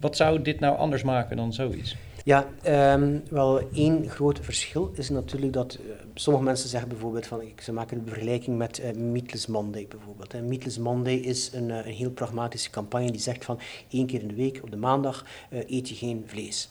Wat 0.00 0.16
zou 0.16 0.42
dit 0.42 0.60
nou 0.60 0.76
anders 0.76 1.02
maken 1.02 1.36
dan 1.36 1.52
zoiets? 1.52 1.96
Ja, 2.24 2.46
um, 2.94 3.22
wel 3.30 3.60
één 3.72 4.08
groot 4.08 4.38
verschil 4.42 4.90
is 4.94 5.08
natuurlijk 5.08 5.52
dat 5.52 5.78
uh, 5.80 5.92
sommige 6.14 6.44
mensen 6.44 6.68
zeggen 6.68 6.88
bijvoorbeeld 6.88 7.26
van, 7.26 7.42
ze 7.62 7.72
maken 7.72 7.98
een 7.98 8.06
vergelijking 8.06 8.58
met 8.58 8.78
uh, 8.78 8.92
Meatless 8.92 9.46
Monday 9.46 9.86
bijvoorbeeld. 9.88 10.32
Hè. 10.32 10.42
Meatless 10.42 10.78
Monday 10.78 11.14
is 11.14 11.52
een, 11.52 11.68
uh, 11.68 11.76
een, 11.76 11.92
heel 11.92 12.10
pragmatische 12.10 12.70
campagne 12.70 13.10
die 13.10 13.20
zegt 13.20 13.44
van 13.44 13.58
één 13.90 14.06
keer 14.06 14.20
in 14.20 14.28
de 14.28 14.34
week 14.34 14.60
op 14.62 14.70
de 14.70 14.76
maandag 14.76 15.24
eet 15.50 15.88
je 15.88 15.94
geen 15.94 16.24
vlees. 16.26 16.68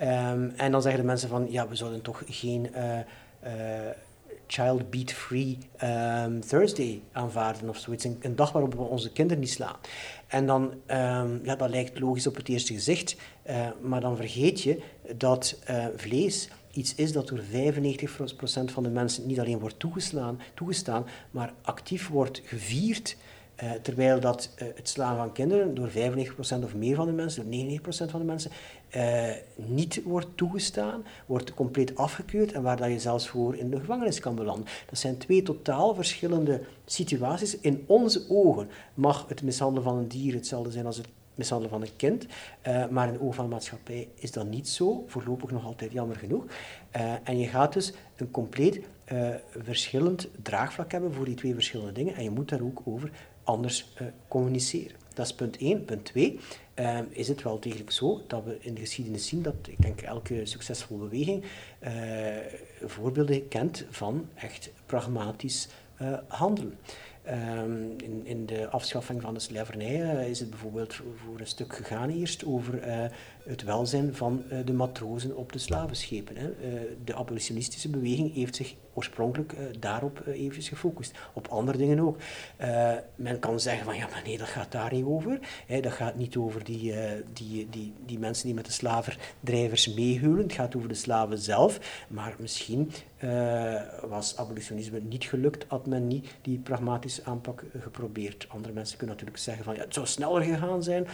Um, 0.00 0.52
en 0.56 0.72
dan 0.72 0.82
zeggen 0.82 1.00
de 1.00 1.06
mensen 1.06 1.28
van, 1.28 1.46
ja, 1.50 1.68
we 1.68 1.76
zouden 1.76 2.02
toch 2.02 2.22
geen 2.26 2.70
Child 4.52 4.90
Beat 4.90 5.12
Free 5.12 5.58
um, 5.82 6.40
Thursday 6.40 7.02
aanvaarden 7.12 7.68
of 7.68 7.76
zoiets. 7.76 8.04
Een, 8.04 8.36
dag 8.36 8.52
waarop 8.52 8.74
we 8.74 8.80
onze 8.80 9.12
kinderen 9.12 9.42
niet 9.42 9.50
slaan. 9.50 9.76
En 10.26 10.46
dan, 10.46 10.62
um, 10.62 11.40
ja, 11.44 11.56
dat 11.56 11.70
lijkt 11.70 12.00
logisch 12.00 12.26
op 12.26 12.36
het 12.36 12.48
eerste 12.48 12.74
gezicht, 12.74 13.16
uh, 13.50 13.66
maar 13.80 14.00
dan 14.00 14.16
vergeet 14.16 14.62
je 14.62 14.82
dat 15.16 15.58
uh, 15.70 15.86
vlees 15.96 16.48
iets 16.72 16.94
is 16.94 17.12
dat 17.12 17.28
door 17.28 17.40
95% 17.40 17.42
van 18.64 18.82
de 18.82 18.88
mensen 18.88 19.26
niet 19.26 19.40
alleen 19.40 19.58
wordt 19.58 19.78
toegestaan, 20.54 21.06
maar 21.30 21.52
actief 21.62 22.08
wordt 22.08 22.42
gevierd 22.44 23.16
uh, 23.62 23.70
terwijl 23.72 24.20
dat 24.20 24.50
het 24.56 24.88
slaan 24.88 25.16
van 25.16 25.32
kinderen 25.32 25.74
door 25.74 25.88
95% 25.88 25.92
of 26.62 26.74
meer 26.74 26.96
van 26.96 27.06
de 27.06 27.12
mensen, 27.12 27.50
door 27.50 27.80
99% 28.06 28.10
van 28.10 28.20
de 28.20 28.26
mensen, 28.26 28.50
uh, 28.96 29.30
niet 29.54 30.02
wordt 30.02 30.26
toegestaan, 30.34 31.04
wordt 31.26 31.54
compleet 31.54 31.96
afgekeurd 31.96 32.52
en 32.52 32.62
waar 32.62 32.76
dat 32.76 32.90
je 32.90 32.98
zelfs 32.98 33.28
voor 33.28 33.56
in 33.56 33.70
de 33.70 33.78
gevangenis 33.78 34.20
kan 34.20 34.34
belanden. 34.34 34.66
Dat 34.86 34.98
zijn 34.98 35.18
twee 35.18 35.42
totaal 35.42 35.94
verschillende 35.94 36.60
situaties. 36.84 37.60
In 37.60 37.84
onze 37.86 38.24
ogen 38.28 38.68
mag 38.94 39.28
het 39.28 39.42
mishandelen 39.42 39.82
van 39.82 39.96
een 39.96 40.08
dier 40.08 40.34
hetzelfde 40.34 40.70
zijn 40.70 40.86
als 40.86 40.96
het 40.96 41.08
mishandelen 41.34 41.72
van 41.72 41.82
een 41.82 41.96
kind, 41.96 42.26
maar 42.90 43.06
in 43.06 43.12
de 43.12 43.20
ogen 43.20 43.34
van 43.34 43.44
de 43.44 43.50
maatschappij 43.50 44.08
is 44.14 44.32
dat 44.32 44.46
niet 44.46 44.68
zo, 44.68 45.04
voorlopig 45.06 45.50
nog 45.50 45.64
altijd 45.64 45.92
jammer 45.92 46.16
genoeg. 46.16 46.44
en 47.24 47.38
je 47.38 47.46
gaat 47.46 47.72
dus 47.72 47.92
een 48.16 48.30
compleet 48.30 48.80
verschillend 49.58 50.28
draagvlak 50.42 50.92
hebben 50.92 51.14
voor 51.14 51.24
die 51.24 51.34
twee 51.34 51.54
verschillende 51.54 51.92
dingen 51.92 52.14
en 52.14 52.22
je 52.22 52.30
moet 52.30 52.48
daar 52.48 52.62
ook 52.62 52.80
over 52.84 53.10
anders 53.44 53.94
communiceren. 54.28 54.99
Dat 55.14 55.26
is 55.26 55.34
punt 55.34 55.56
1. 55.56 55.84
Punt 55.84 56.04
2 56.04 56.38
uh, 56.74 56.98
eh, 56.98 57.04
is 57.10 57.28
het 57.28 57.42
wel 57.42 57.60
degelijk 57.60 57.90
zo 57.90 58.22
dat 58.26 58.44
we 58.44 58.56
in 58.60 58.74
de 58.74 58.80
geschiedenis 58.80 59.26
zien 59.26 59.42
dat, 59.42 59.54
ik 59.68 59.82
denk, 59.82 60.00
elke 60.00 60.46
succesvolle 60.46 61.08
beweging 61.08 61.44
uh, 61.80 61.90
voorbeelden 62.84 63.48
kent 63.48 63.84
van 63.90 64.28
echt 64.34 64.70
pragmatisch 64.86 65.68
handelen. 66.26 66.78
Um, 67.28 67.94
in, 67.96 68.26
in, 68.26 68.46
de 68.46 68.68
afschaffing 68.68 69.22
van 69.22 69.34
de 69.34 69.40
slavernij 69.40 70.30
is 70.30 70.40
het 70.40 70.50
bijvoorbeeld 70.50 70.94
voor 70.94 71.40
een 71.40 71.46
stuk 71.46 71.74
gegaan 71.74 72.10
eerst 72.10 72.44
over 72.44 72.80
het 73.50 73.62
welzijn 73.62 74.14
van 74.14 74.42
de 74.64 74.72
matrozen 74.72 75.36
op 75.36 75.52
de 75.52 75.58
slavenschepen. 75.58 76.36
Hè. 76.36 76.50
de 77.04 77.14
abolitionistische 77.14 77.88
beweging 77.88 78.34
heeft 78.34 78.56
zich 78.56 78.74
oorspronkelijk 78.94 79.54
daarop 79.78 80.26
eventjes 80.26 80.68
gefocust. 80.68 81.18
Op 81.32 81.48
andere 81.48 81.78
dingen 81.78 82.00
ook. 82.00 82.16
men 83.14 83.38
kan 83.38 83.60
zeggen 83.60 83.84
van 83.84 83.96
ja, 83.96 84.06
maar 84.10 84.22
nee, 84.24 84.38
dat 84.38 84.48
gaat 84.48 84.72
daar 84.72 84.92
niet 84.92 85.04
over. 85.04 85.38
Dat 85.80 85.92
gaat 85.92 86.16
niet 86.16 86.36
over 86.36 86.64
die, 86.64 86.94
die, 87.32 87.68
die, 87.70 87.92
die 88.06 88.18
mensen 88.18 88.46
die 88.46 88.54
met 88.54 88.66
de 88.66 88.72
slaverdrijvers 88.72 89.94
meeheulen. 89.94 90.42
Het 90.42 90.52
gaat 90.52 90.76
over 90.76 90.88
de 90.88 90.94
slaven 90.94 91.38
zelf. 91.38 92.04
Maar 92.08 92.34
misschien 92.38 92.92
was 94.08 94.36
abolitionisme 94.36 95.00
niet 95.00 95.24
gelukt, 95.24 95.64
had 95.68 95.86
men 95.86 96.06
niet 96.06 96.26
die 96.42 96.58
pragmatische 96.58 97.24
aanpak 97.24 97.64
geprobeerd. 97.78 98.46
Andere 98.48 98.72
mensen 98.72 98.98
kunnen 98.98 99.16
natuurlijk 99.16 99.42
zeggen 99.42 99.64
van 99.64 99.74
ja, 99.74 99.80
het 99.80 99.94
zou 99.94 100.06
sneller 100.06 100.42
gegaan 100.42 100.82
zijn. 100.82 101.06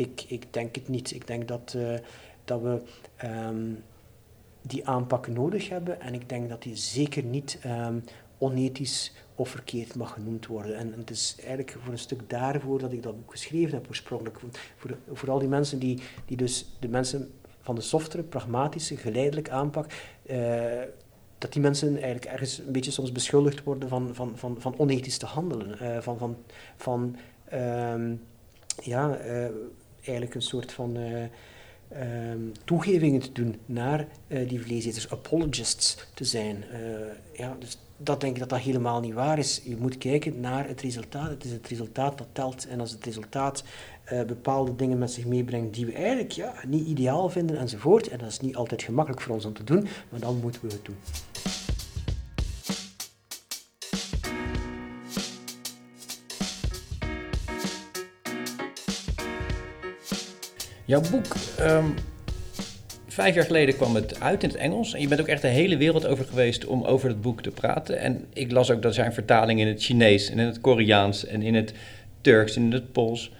Ehm, 0.00 0.10
ik, 0.10 0.24
ik 0.28 0.52
denk 0.52 0.74
het 0.74 0.88
niet. 0.88 1.10
Ik 1.10 1.26
denk 1.26 1.48
dat, 1.48 1.74
uh, 1.76 1.94
dat 2.44 2.60
we 2.60 2.82
um, 3.24 3.84
die 4.62 4.88
aanpak 4.88 5.28
nodig 5.28 5.68
hebben 5.68 6.00
en 6.00 6.14
ik 6.14 6.28
denk 6.28 6.48
dat 6.48 6.62
die 6.62 6.76
zeker 6.76 7.22
niet 7.22 7.58
um, 7.66 8.04
onethisch 8.38 9.12
of 9.34 9.48
verkeerd 9.48 9.94
mag 9.94 10.12
genoemd 10.12 10.46
worden. 10.46 10.76
En, 10.76 10.92
het 10.96 11.10
is 11.10 11.36
eigenlijk 11.38 11.76
voor 11.82 11.92
een 11.92 11.98
stuk 11.98 12.30
daarvoor 12.30 12.78
dat 12.78 12.92
ik 12.92 13.02
dat 13.02 13.16
boek 13.16 13.30
geschreven 13.30 13.74
heb 13.74 13.88
oorspronkelijk. 13.88 14.38
Voor, 14.76 14.96
voor 15.12 15.30
al 15.30 15.38
die 15.38 15.48
mensen 15.48 15.78
die, 15.78 16.02
die 16.26 16.36
dus 16.36 16.76
de 16.78 16.88
mensen 16.88 17.32
van 17.60 17.74
de 17.74 17.80
softere, 17.80 18.22
pragmatische, 18.22 18.96
geleidelijk 18.96 19.50
aanpak, 19.50 19.92
uh, 20.30 20.82
dat 21.38 21.52
die 21.52 21.62
mensen 21.62 21.92
eigenlijk 21.94 22.24
ergens 22.24 22.58
een 22.58 22.72
beetje 22.72 22.90
soms 22.90 23.12
beschuldigd 23.12 23.62
worden 23.62 23.88
van, 23.88 24.14
van, 24.14 24.32
van, 24.36 24.56
van 24.60 24.78
onethisch 24.78 25.18
te 25.18 25.26
handelen. 25.26 25.78
Uh, 25.82 25.98
van 25.98 26.18
van, 26.18 26.36
van 26.76 27.16
um, 27.52 28.22
ja, 28.82 29.18
eigenlijk 30.02 30.34
een 30.34 30.42
soort 30.42 30.72
van 30.72 30.96
uh, 30.96 31.22
um, 32.32 32.52
toegevingen 32.64 33.20
te 33.20 33.32
doen 33.32 33.56
naar 33.66 34.06
die 34.46 34.62
vleeseters, 34.62 35.10
apologists 35.10 36.06
te 36.14 36.24
zijn. 36.24 36.64
ja, 37.32 37.56
dus 37.58 37.78
dat 37.96 38.20
denk 38.20 38.34
ik 38.34 38.40
dat 38.40 38.48
dat 38.48 38.58
helemaal 38.58 39.00
niet 39.00 39.14
waar 39.14 39.38
is. 39.38 39.60
Je 39.64 39.76
moet 39.76 39.98
kijken 39.98 40.40
naar 40.40 40.68
het 40.68 40.80
resultaat. 40.80 41.30
Het 41.30 41.44
is 41.44 41.50
het 41.50 41.68
resultaat 41.68 42.18
dat 42.18 42.26
telt. 42.32 42.66
En 42.68 42.80
als 42.80 42.90
het 42.90 43.04
resultaat 43.04 43.64
bepaalde 44.26 44.76
dingen 44.76 44.98
met 44.98 45.10
zich 45.10 45.26
meebrengt 45.26 45.74
die 45.74 45.86
we 45.86 45.92
eigenlijk 45.92 46.30
ja, 46.30 46.54
niet 46.66 46.86
ideaal 46.86 47.28
vinden 47.28 47.58
enzovoort, 47.58 48.08
en 48.08 48.18
dat 48.18 48.28
is 48.28 48.40
niet 48.40 48.56
altijd 48.56 48.82
gemakkelijk 48.82 49.22
voor 49.22 49.34
ons 49.34 49.44
om 49.44 49.52
te 49.52 49.64
doen, 49.64 49.86
maar 50.08 50.20
dan 50.20 50.40
moeten 50.40 50.60
we 50.62 50.72
het 50.72 50.84
doen. 50.84 51.59
Jouw 60.90 61.02
boek, 61.10 61.34
um, 61.60 61.94
vijf 63.06 63.34
jaar 63.34 63.44
geleden 63.44 63.76
kwam 63.76 63.94
het 63.94 64.20
uit 64.20 64.42
in 64.42 64.48
het 64.48 64.58
Engels. 64.58 64.94
En 64.94 65.00
je 65.00 65.08
bent 65.08 65.20
ook 65.20 65.26
echt 65.26 65.42
de 65.42 65.48
hele 65.48 65.76
wereld 65.76 66.06
over 66.06 66.24
geweest 66.24 66.66
om 66.66 66.84
over 66.84 67.08
het 67.08 67.20
boek 67.20 67.42
te 67.42 67.50
praten. 67.50 67.98
En 67.98 68.24
ik 68.32 68.52
las 68.52 68.70
ook 68.70 68.82
dat 68.82 68.94
zijn 68.94 69.12
vertalingen 69.12 69.66
in 69.66 69.72
het 69.72 69.82
Chinees 69.82 70.30
en 70.30 70.38
in 70.38 70.46
het 70.46 70.60
Koreaans 70.60 71.26
en 71.26 71.42
in 71.42 71.54
het 71.54 71.72
Turks 72.20 72.56
en 72.56 72.62
in 72.62 72.72
het 72.72 72.92
Pools. 72.92 73.32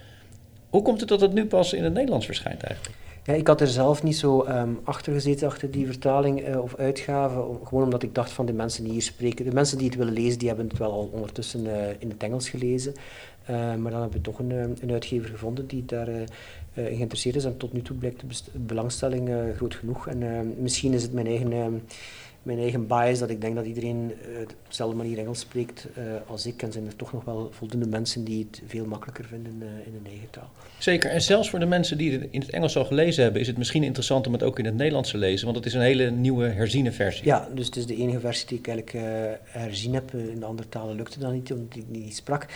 Hoe 0.69 0.83
komt 0.83 1.00
het 1.00 1.09
dat 1.09 1.21
het 1.21 1.33
nu 1.33 1.47
pas 1.47 1.73
in 1.73 1.85
het 1.85 1.92
Nederlands 1.92 2.26
verschijnt 2.26 2.62
eigenlijk? 2.62 2.97
Ja, 3.25 3.33
ik 3.33 3.47
had 3.47 3.61
er 3.61 3.69
zelf 3.69 4.02
niet 4.02 4.16
zo 4.16 4.47
um, 4.49 4.80
achter 4.85 5.12
gezeten, 5.12 5.49
achter 5.49 5.71
die 5.71 5.87
vertaling 5.87 6.49
uh, 6.49 6.62
of 6.62 6.76
uitgave. 6.76 7.45
Gewoon 7.64 7.85
omdat 7.85 8.02
ik 8.02 8.14
dacht 8.14 8.30
van 8.30 8.47
de 8.47 8.52
mensen 8.52 8.85
die 8.85 8.92
hier 8.92 9.02
spreken, 9.02 9.45
de 9.45 9.52
mensen 9.52 9.78
die 9.78 9.87
het 9.87 9.97
willen 9.97 10.12
lezen, 10.12 10.38
die 10.38 10.49
hebben 10.49 10.69
het 10.69 10.78
wel 10.78 10.92
al 10.92 11.11
ondertussen 11.12 11.64
uh, 11.66 11.73
in 11.99 12.09
het 12.09 12.23
Engels 12.23 12.49
gelezen. 12.49 12.95
Uh, 13.50 13.57
maar 13.57 13.90
dan 13.90 14.00
hebben 14.00 14.19
we 14.19 14.21
toch 14.21 14.38
een, 14.38 14.50
een 14.80 14.92
uitgever 14.92 15.28
gevonden 15.28 15.66
die 15.66 15.85
daar 15.85 16.09
geïnteresseerd 16.75 17.37
is. 17.37 17.45
En 17.45 17.57
tot 17.57 17.73
nu 17.73 17.83
toe 17.83 17.97
blijkt 17.97 18.21
de 18.21 18.59
belangstelling 18.59 19.30
groot 19.57 19.75
genoeg. 19.75 20.09
En 20.09 20.54
misschien 20.59 20.92
is 20.92 21.02
het 21.02 21.12
mijn 21.12 21.26
eigen 21.26 21.83
mijn 22.42 22.59
eigen 22.59 22.87
bias 22.87 23.18
dat 23.18 23.30
ik 23.30 23.40
denk 23.40 23.54
dat 23.54 23.66
iedereen 23.66 24.12
uh, 24.30 24.40
op 24.40 24.54
dezelfde 24.68 24.97
manier 24.97 25.18
Engels 25.18 25.40
spreekt 25.40 25.87
uh, 25.99 26.04
als 26.26 26.47
ik. 26.47 26.62
En 26.62 26.73
zijn 26.73 26.87
er 26.87 26.97
toch 26.97 27.12
nog 27.12 27.25
wel 27.25 27.49
voldoende 27.52 27.87
mensen 27.87 28.25
die 28.25 28.47
het 28.50 28.62
veel 28.66 28.87
makkelijker 28.87 29.25
vinden 29.25 29.56
uh, 29.59 29.68
in 29.87 29.92
hun 29.92 30.06
eigen 30.06 30.30
taal. 30.30 30.50
Zeker. 30.78 31.11
En 31.11 31.23
zelfs 31.23 31.50
voor 31.50 31.59
de 31.59 31.66
mensen 31.66 31.99
die 31.99 32.12
het 32.12 32.26
in 32.30 32.40
het 32.40 32.50
Engels 32.50 32.76
al 32.76 32.85
gelezen 32.85 33.23
hebben, 33.23 33.40
is 33.40 33.47
het 33.47 33.59
misschien 33.59 33.82
interessant 33.82 34.26
om 34.26 34.32
het 34.32 34.42
ook 34.42 34.59
in 34.59 34.64
het 34.64 34.75
Nederlands 34.75 35.11
te 35.11 35.18
lezen. 35.18 35.44
Want 35.44 35.56
het 35.56 35.66
is 35.66 35.75
een 35.75 35.80
hele 35.80 36.11
nieuwe 36.11 36.47
herziene 36.47 36.92
versie. 36.92 37.25
Ja, 37.25 37.49
dus 37.54 37.66
het 37.66 37.76
is 37.76 37.87
de 37.87 37.97
enige 37.97 38.20
versie 38.20 38.47
die 38.47 38.59
ik 38.59 38.68
eigenlijk 38.68 39.06
herzien 39.44 39.94
heb. 39.94 40.14
In 40.14 40.40
de 40.40 40.47
andere 40.47 40.68
talen 40.68 40.97
lukte 40.97 41.18
dat 41.18 41.32
niet, 41.32 41.52
omdat 41.52 41.76
ik 41.76 41.85
niet 41.88 42.16
sprak. 42.16 42.47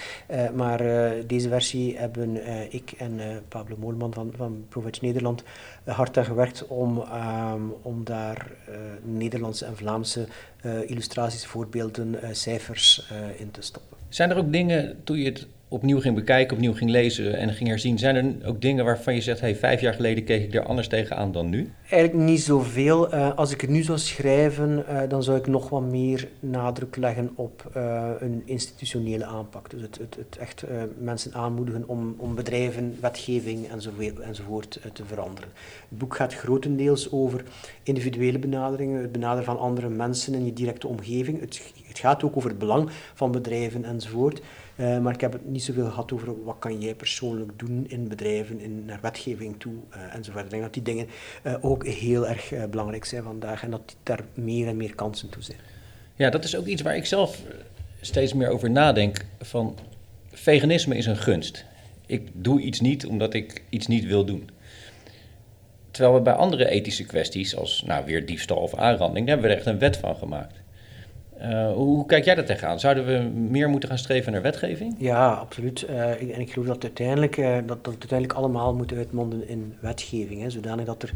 maar 0.54 0.82
deze 1.26 1.48
versie 1.48 1.96
hebben 1.96 2.40
ik 2.72 2.92
en 2.98 3.20
Pablo 3.48 3.76
Moolman 3.78 4.14
van, 4.14 4.32
van 4.36 4.64
Provence 4.68 5.04
Nederland 5.04 5.42
hard 5.84 6.18
aan 6.18 6.24
gewerkt 6.24 6.66
om, 6.66 6.98
um, 6.98 7.74
om 7.82 8.04
daar 8.04 8.50
Nederlandse 9.02 9.64
en 9.64 9.76
Vlaamse 9.76 10.26
uh, 10.62 10.90
illustraties, 10.90 11.46
voorbeelden, 11.46 12.14
uh, 12.14 12.28
cijfers 12.32 13.10
in 13.36 13.50
te 13.50 13.62
stoppen. 13.62 13.96
Zijn 14.08 14.30
er 14.30 14.36
ook 14.36 14.52
dingen, 14.52 15.00
toen 15.04 15.16
je 15.16 15.24
het 15.24 15.46
opnieuw 15.74 16.00
ging 16.00 16.14
bekijken, 16.14 16.56
opnieuw 16.56 16.74
ging 16.74 16.90
lezen 16.90 17.36
en 17.36 17.52
ging 17.52 17.68
herzien, 17.68 17.98
zijn 17.98 18.16
er 18.16 18.48
ook 18.48 18.60
dingen 18.60 18.84
waarvan 18.84 19.14
je 19.14 19.20
zegt, 19.20 19.40
hey, 19.40 19.56
vijf 19.56 19.80
jaar 19.80 19.94
geleden 19.94 20.24
keek 20.24 20.42
ik 20.42 20.54
er 20.54 20.64
anders 20.64 20.88
tegenaan 20.88 21.32
dan 21.32 21.48
nu? 21.48 21.72
Eigenlijk 21.90 22.24
niet 22.24 22.40
zoveel. 22.40 23.14
Uh, 23.14 23.36
als 23.36 23.52
ik 23.52 23.60
het 23.60 23.70
nu 23.70 23.82
zou 23.82 23.98
schrijven, 23.98 24.84
uh, 24.88 25.00
dan 25.08 25.22
zou 25.22 25.38
ik 25.38 25.46
nog 25.46 25.68
wat 25.68 25.82
meer 25.82 26.28
nadruk 26.40 26.96
leggen 26.96 27.30
op 27.34 27.70
uh, 27.76 28.10
een 28.18 28.42
institutionele 28.44 29.24
aanpak. 29.24 29.70
Dus 29.70 29.82
het, 29.82 29.98
het, 29.98 30.16
het 30.16 30.36
echt 30.38 30.64
mensen 30.98 31.34
aanmoedigen 31.34 31.88
om, 31.88 32.14
om 32.18 32.34
bedrijven, 32.34 32.96
wetgeving 33.00 33.68
enzovoort, 33.68 34.18
enzovoort 34.18 34.80
te 34.92 35.04
veranderen. 35.04 35.50
Het 35.88 35.98
boek 35.98 36.16
gaat 36.16 36.34
grotendeels 36.34 37.12
over 37.12 37.44
individuele 37.82 38.38
benaderingen, 38.38 39.00
het 39.00 39.12
benaderen 39.12 39.44
van 39.44 39.58
andere 39.58 39.88
mensen 39.88 40.34
in 40.34 40.44
je 40.44 40.52
directe 40.52 40.88
omgeving. 40.88 41.40
Het, 41.40 41.72
het 41.86 41.98
gaat 41.98 42.24
ook 42.24 42.36
over 42.36 42.50
het 42.50 42.58
belang 42.58 42.90
van 43.14 43.30
bedrijven 43.30 43.84
enzovoort. 43.84 44.40
Uh, 44.76 44.98
maar 44.98 45.14
ik 45.14 45.20
heb 45.20 45.32
het 45.32 45.48
niet 45.48 45.62
zoveel 45.62 45.84
gehad 45.84 46.12
over 46.12 46.44
wat 46.44 46.56
kan 46.58 46.80
jij 46.80 46.94
persoonlijk 46.94 47.58
doen 47.58 47.84
in 47.88 48.08
bedrijven, 48.08 48.60
in, 48.60 48.84
naar 48.84 48.98
wetgeving 49.02 49.54
toe 49.58 49.74
uh, 49.96 50.14
enzovoort. 50.14 50.44
Ik 50.44 50.50
denk 50.50 50.62
dat 50.62 50.74
die 50.74 50.82
dingen 50.82 51.06
uh, 51.46 51.54
ook 51.60 51.86
heel 51.86 52.28
erg 52.28 52.68
belangrijk 52.70 53.04
zijn 53.04 53.22
vandaag 53.22 53.62
en 53.62 53.70
dat 53.70 53.96
daar 54.02 54.20
meer 54.34 54.68
en 54.68 54.76
meer 54.76 54.94
kansen 54.94 55.28
toe 55.28 55.42
zijn. 55.42 55.58
Ja, 56.14 56.30
dat 56.30 56.44
is 56.44 56.56
ook 56.56 56.66
iets 56.66 56.82
waar 56.82 56.96
ik 56.96 57.06
zelf 57.06 57.42
steeds 58.00 58.34
meer 58.34 58.48
over 58.48 58.70
nadenk. 58.70 59.24
Van 59.40 59.78
veganisme 60.32 60.96
is 60.96 61.06
een 61.06 61.16
gunst. 61.16 61.64
Ik 62.06 62.28
doe 62.32 62.60
iets 62.60 62.80
niet 62.80 63.06
omdat 63.06 63.34
ik 63.34 63.62
iets 63.68 63.86
niet 63.86 64.04
wil 64.04 64.24
doen. 64.24 64.50
Terwijl 65.90 66.14
we 66.14 66.22
bij 66.22 66.32
andere 66.32 66.68
ethische 66.68 67.04
kwesties, 67.04 67.56
als 67.56 67.82
nou, 67.86 68.04
weer 68.04 68.26
diefstal 68.26 68.56
of 68.56 68.74
aanranding, 68.74 69.26
daar 69.26 69.34
hebben 69.34 69.50
we 69.50 69.56
er 69.56 69.60
echt 69.60 69.74
een 69.74 69.78
wet 69.78 69.96
van 69.96 70.16
gemaakt. 70.16 70.62
Uh, 71.42 71.72
hoe 71.72 72.06
kijk 72.06 72.24
jij 72.24 72.34
dat 72.34 72.46
tegenaan? 72.46 72.80
Zouden 72.80 73.06
we 73.06 73.28
meer 73.38 73.68
moeten 73.68 73.88
gaan 73.88 73.98
streven 73.98 74.32
naar 74.32 74.42
wetgeving? 74.42 74.94
Ja, 74.98 75.32
absoluut. 75.32 75.86
Uh, 75.90 76.10
en 76.10 76.40
ik 76.40 76.52
geloof 76.52 76.66
dat, 76.66 76.82
uiteindelijk, 76.82 77.36
uh, 77.36 77.54
dat, 77.66 77.84
dat 77.84 77.96
uiteindelijk 77.98 78.38
allemaal 78.38 78.74
moet 78.74 78.92
uitmonden 78.92 79.48
in 79.48 79.74
wetgeving. 79.80 80.42
Hè, 80.42 80.50
zodanig 80.50 80.84
dat 80.84 81.02
er, 81.02 81.12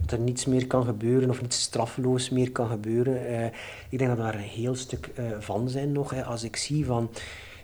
dat 0.00 0.10
er 0.10 0.18
niets 0.18 0.46
meer 0.46 0.66
kan 0.66 0.84
gebeuren 0.84 1.30
of 1.30 1.40
niets 1.40 1.60
straffeloos 1.60 2.30
meer 2.30 2.50
kan 2.50 2.68
gebeuren. 2.68 3.44
ik 3.88 3.98
denk 3.98 4.10
dat 4.10 4.18
we 4.18 4.24
daar 4.24 4.34
een 4.34 4.40
heel 4.40 4.74
stuk 4.74 5.10
van 5.38 5.68
zijn 5.68 5.92
nog. 5.92 6.10
Hè, 6.10 6.24
als 6.24 6.44
ik 6.44 6.56
zie 6.56 6.86
van 6.86 7.10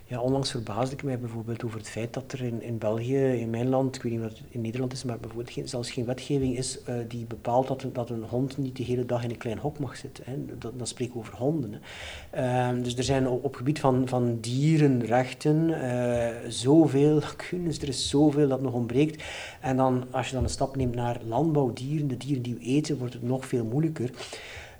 ja, 0.09 0.21
onlangs 0.21 0.51
verbaasde 0.51 0.95
ik 0.95 1.03
mij 1.03 1.19
bijvoorbeeld 1.19 1.63
over 1.63 1.77
het 1.77 1.89
feit 1.89 2.13
dat 2.13 2.31
er 2.31 2.41
in, 2.43 2.61
in 2.61 2.77
België, 2.77 3.17
in 3.17 3.49
mijn 3.49 3.69
land, 3.69 3.95
ik 3.95 4.01
weet 4.01 4.11
niet 4.11 4.21
wat 4.21 4.29
het 4.29 4.41
in 4.49 4.61
Nederland 4.61 4.93
is, 4.93 5.03
maar 5.03 5.19
bijvoorbeeld 5.19 5.51
geen, 5.51 5.67
zelfs 5.67 5.91
geen 5.91 6.05
wetgeving 6.05 6.57
is 6.57 6.79
uh, 6.89 6.95
die 7.07 7.25
bepaalt 7.25 7.67
dat, 7.67 7.85
dat 7.93 8.09
een 8.09 8.23
hond 8.23 8.57
niet 8.57 8.77
de 8.77 8.83
hele 8.83 9.05
dag 9.05 9.23
in 9.23 9.29
een 9.29 9.37
klein 9.37 9.57
hok 9.57 9.79
mag 9.79 9.97
zitten. 9.97 10.23
Hè. 10.27 10.57
Dat, 10.57 10.71
dan 10.77 10.87
spreken 10.87 11.13
we 11.13 11.19
over 11.19 11.35
honden. 11.35 11.81
Hè. 12.29 12.73
Uh, 12.75 12.83
dus 12.83 12.95
er 12.97 13.03
zijn 13.03 13.27
op, 13.27 13.43
op 13.43 13.55
gebied 13.55 13.79
van, 13.79 14.07
van 14.07 14.37
dierenrechten 14.39 15.69
uh, 15.69 16.27
zoveel 16.47 17.13
lacunes, 17.13 17.81
er 17.81 17.87
is 17.87 18.09
zoveel 18.09 18.47
dat 18.47 18.61
nog 18.61 18.73
ontbreekt. 18.73 19.23
En 19.61 19.77
dan, 19.77 20.05
als 20.11 20.27
je 20.27 20.33
dan 20.33 20.43
een 20.43 20.49
stap 20.49 20.75
neemt 20.75 20.95
naar 20.95 21.19
landbouwdieren, 21.27 22.07
de 22.07 22.17
dieren 22.17 22.43
die 22.43 22.55
we 22.55 22.65
eten, 22.65 22.97
wordt 22.97 23.13
het 23.13 23.23
nog 23.23 23.45
veel 23.45 23.65
moeilijker. 23.65 24.11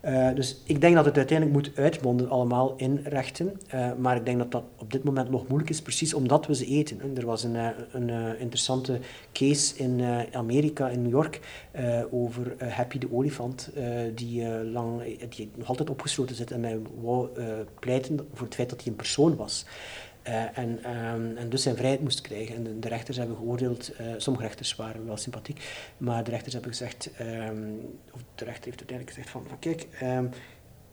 Uh, 0.06 0.34
dus 0.36 0.62
ik 0.64 0.82
denk 0.82 0.96
dat 0.96 1.06
het 1.06 1.18
uiteindelijk 1.18 1.58
moet 1.58 1.78
uitmonden 1.78 2.30
allemaal 2.30 2.74
in 2.78 3.00
rechten. 3.04 3.60
Uh, 3.74 3.92
maar 3.98 4.16
ik 4.16 4.26
denk 4.26 4.38
dat 4.38 4.52
dat 4.52 4.64
op 4.78 4.92
dit 4.92 5.04
moment 5.04 5.30
nog 5.30 5.48
moeilijk 5.48 5.70
is, 5.70 5.82
precies 5.82 6.14
omdat 6.14 6.46
we 6.46 6.56
ze 6.56 6.66
eten. 6.66 7.02
En 7.02 7.18
er 7.18 7.26
was 7.26 7.44
een, 7.44 7.56
eh, 7.56 7.68
een 7.92 8.10
interessante 8.40 9.00
case 9.34 9.78
in 9.78 10.04
Amerika, 10.32 10.90
in 10.90 11.02
New 11.02 11.12
York, 11.12 11.40
over 12.12 12.56
Happy 12.70 12.98
de 12.98 13.12
olifant, 13.12 13.72
die, 14.16 14.64
lang, 14.64 15.02
die 15.30 15.52
nog 15.56 15.68
altijd 15.68 15.90
opgesloten 15.90 16.36
zit 16.36 16.52
en 16.52 16.60
mij 16.60 16.80
wou 17.02 17.30
pleiten 17.80 18.20
voor 18.34 18.46
het 18.46 18.56
feit 18.56 18.70
dat 18.70 18.82
hij 18.82 18.88
een 18.92 18.96
persoon 18.98 19.36
was. 19.36 19.66
Uh, 20.30 20.58
en, 20.58 20.70
um, 20.70 21.38
en, 21.38 21.50
dus 21.50 21.64
zijn 21.64 21.76
vrijheid 21.76 22.02
moest 22.02 22.22
krijgen. 22.22 22.56
En 22.56 22.80
de, 22.80 22.88
rechters 22.88 23.18
hebben 23.18 23.36
geoordeeld, 23.36 23.92
uh, 24.02 24.08
sommige 24.18 24.46
rechters 24.46 24.76
waren 24.76 25.06
wel 25.06 25.18
sympathiek, 25.18 25.62
maar 25.98 26.24
de 26.24 26.32
rechters 26.32 26.54
hebben 26.54 26.72
gezegd, 26.72 27.10
um, 27.22 27.98
of 28.14 28.22
de 28.36 28.46
rechter 28.46 28.64
heeft 28.64 28.78
uiteindelijk 28.78 29.10
gezegd 29.10 29.30
van, 29.30 29.44
van 29.48 29.60
kijk, 29.60 29.88
um, 30.04 30.30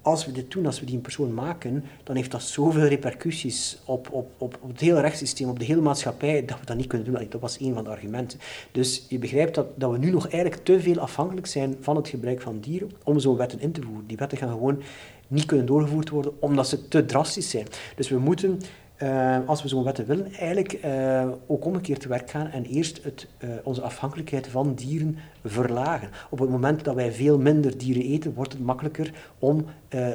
als 0.06 0.26
we 0.26 0.32
dit 0.32 0.50
doen, 0.50 0.66
als 0.66 0.80
we 0.80 0.86
die 0.86 0.98
persoon 0.98 1.34
maken, 1.34 1.84
dan 2.02 2.16
heeft 2.16 2.30
dat 2.30 2.42
zoveel 2.42 2.84
repercussies 2.84 3.78
op, 3.84 4.08
op, 4.12 4.30
op, 4.38 4.58
op 4.60 4.68
het 4.68 4.80
hele 4.80 5.00
rechtssysteem, 5.00 5.48
op 5.48 5.58
de 5.58 5.64
hele 5.64 5.80
maatschappij, 5.80 6.44
dat 6.44 6.60
we 6.60 6.66
dat 6.66 6.76
niet 6.76 6.86
kunnen 6.86 7.12
doen. 7.12 7.26
Dat 7.28 7.40
was 7.40 7.60
een 7.60 7.74
van 7.74 7.84
de 7.84 7.90
argumenten. 7.90 8.38
Dus 8.72 9.06
je 9.08 9.18
begrijpt 9.18 9.54
dat, 9.54 9.66
dat 9.74 9.90
we 9.90 9.98
nu 9.98 10.10
nog 10.10 10.28
eigenlijk 10.28 10.64
te 10.64 10.80
veel 10.80 10.98
afhankelijk 10.98 11.46
zijn 11.46 11.76
van 11.80 11.96
het 11.96 12.08
gebruik 12.08 12.40
van 12.40 12.60
dieren 12.60 12.90
om 13.04 13.18
zo'n 13.18 13.36
wetten 13.36 13.60
in 13.60 13.72
te 13.72 13.82
voeren. 13.82 14.06
Die 14.06 14.16
wetten 14.16 14.38
gaan 14.38 14.50
gewoon 14.50 14.82
niet 15.28 15.44
kunnen 15.44 15.66
doorgevoerd 15.66 16.08
worden 16.08 16.32
omdat 16.38 16.68
ze 16.68 16.88
te 16.88 17.06
drastisch 17.06 17.50
zijn. 17.50 17.66
Dus 17.96 18.08
we 18.08 18.18
moeten 18.18 18.60
uh, 19.02 19.38
als 19.46 19.62
we 19.62 19.68
zo'n 19.68 19.84
wetten 19.84 20.06
willen, 20.06 20.32
eigenlijk 20.32 20.84
uh, 20.84 21.28
ook 21.46 21.64
omgekeerd 21.64 22.00
te 22.00 22.08
werk 22.08 22.30
gaan 22.30 22.46
en 22.46 22.64
eerst 22.64 23.04
het, 23.04 23.28
uh, 23.38 23.50
onze 23.62 23.82
afhankelijkheid 23.82 24.48
van 24.48 24.74
dieren 24.74 25.18
verlagen. 25.44 26.08
Op 26.30 26.38
het 26.38 26.50
moment 26.50 26.84
dat 26.84 26.94
wij 26.94 27.12
veel 27.12 27.38
minder 27.38 27.78
dieren 27.78 28.02
eten, 28.02 28.34
wordt 28.34 28.52
het 28.52 28.62
makkelijker 28.62 29.12
om 29.38 29.64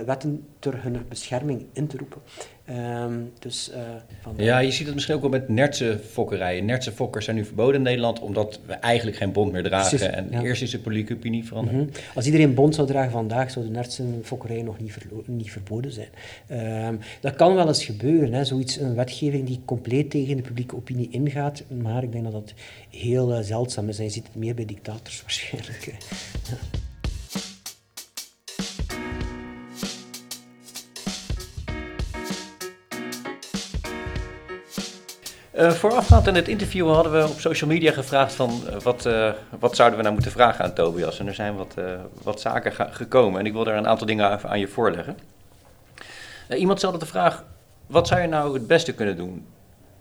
wetten 0.06 0.46
ter 0.60 0.84
hun 0.84 1.06
bescherming 1.08 1.66
in 1.74 1.88
te 1.88 1.98
roepen. 1.98 2.22
Um, 2.70 3.32
dus, 3.40 3.72
van 4.22 4.34
ja, 4.38 4.60
je 4.60 4.72
ziet 4.72 4.86
het 4.86 4.94
misschien 4.94 5.16
ook 5.16 5.22
wel 5.22 5.30
met 5.30 5.50
nertse 5.50 6.00
fokkerijen. 6.10 6.66
Nertse 6.66 6.92
fokkers 6.92 7.26
zijn 7.26 7.38
nu 7.38 7.46
verboden 7.46 7.76
in 7.76 7.82
Nederland 7.82 8.20
omdat 8.20 8.60
we 8.66 8.74
eigenlijk 8.74 9.18
geen 9.18 9.32
bond 9.32 9.52
meer 9.52 9.64
dragen. 9.64 10.14
en 10.14 10.44
eerst 10.44 10.62
is 10.62 10.72
de 10.72 10.80
politieke 10.80 11.14
opinie 11.14 11.46
veranderd. 11.46 11.78
Mm 11.78 11.84
-hmm. 11.84 11.92
Als 12.16 12.26
iedereen 12.26 12.54
bond 12.54 12.76
zou 12.76 12.88
dragen 12.88 13.12
vandaag, 13.12 13.52
zou 13.52 13.66
de 13.66 13.72
nertse 13.72 14.04
fokkerij 14.24 14.62
nog 14.62 14.80
niet, 14.80 14.98
niet 15.26 15.52
verboden 15.52 15.92
zijn. 15.92 16.10
Um, 16.88 17.00
dat 17.20 17.36
kan 17.36 17.56
wel 17.56 17.68
eens 17.68 17.86
gebeuren, 17.86 18.34
hè, 18.34 18.46
zoiets, 18.46 18.80
een 18.80 18.96
wetgeving 18.96 19.48
die 19.48 19.62
compleet 19.66 20.10
tegen 20.10 20.36
de 20.36 20.42
publieke 20.42 20.76
opinie 20.76 21.10
ingaat. 21.12 21.64
Maar 21.82 22.04
ik 22.04 22.12
denk 22.12 22.24
dat 22.24 22.34
dat 22.34 22.54
heel 22.90 23.32
uh, 23.32 23.40
zeldzaam 23.42 23.90
is. 23.90 23.98
En 23.98 24.04
je 24.04 24.10
ziet 24.10 24.28
het 24.28 24.36
meer 24.36 24.56
bij 24.56 24.66
dictators 24.66 25.22
waarschijnlijk. 25.26 25.94
Uh, 35.56 35.72
voorafgaand 35.72 36.28
in 36.28 36.36
het 36.36 36.48
interview 36.48 36.94
hadden 36.94 37.12
we 37.12 37.30
op 37.30 37.40
social 37.40 37.70
media 37.70 37.92
gevraagd 37.92 38.34
van 38.34 38.62
uh, 38.70 38.80
wat, 38.80 39.06
uh, 39.06 39.32
wat 39.60 39.76
zouden 39.76 39.98
we 39.98 40.04
nou 40.04 40.14
moeten 40.14 40.32
vragen 40.32 40.66
aan 40.66 40.74
Tobias. 40.74 41.20
En 41.20 41.28
er 41.28 41.34
zijn 41.34 41.56
wat, 41.56 41.76
wat 42.24 42.42
zaken 42.42 42.94
gekomen 42.94 43.40
en 43.40 43.46
ik 43.46 43.54
wil 43.54 43.64
daar 43.64 43.78
een 43.78 43.88
aantal 43.88 44.08
dingen 44.08 44.30
aan, 44.30 44.40
aan 44.48 44.60
je 44.60 44.68
voorleggen. 44.68 45.18
iemand 46.58 46.78
stelde 46.78 46.98
de 46.98 47.06
vraag, 47.06 47.44
wat 47.88 48.08
zou 48.08 48.22
je 48.22 48.28
nou 48.28 48.54
het 48.54 48.68
beste 48.68 48.94
kunnen 48.94 49.18
doen? 49.18 49.48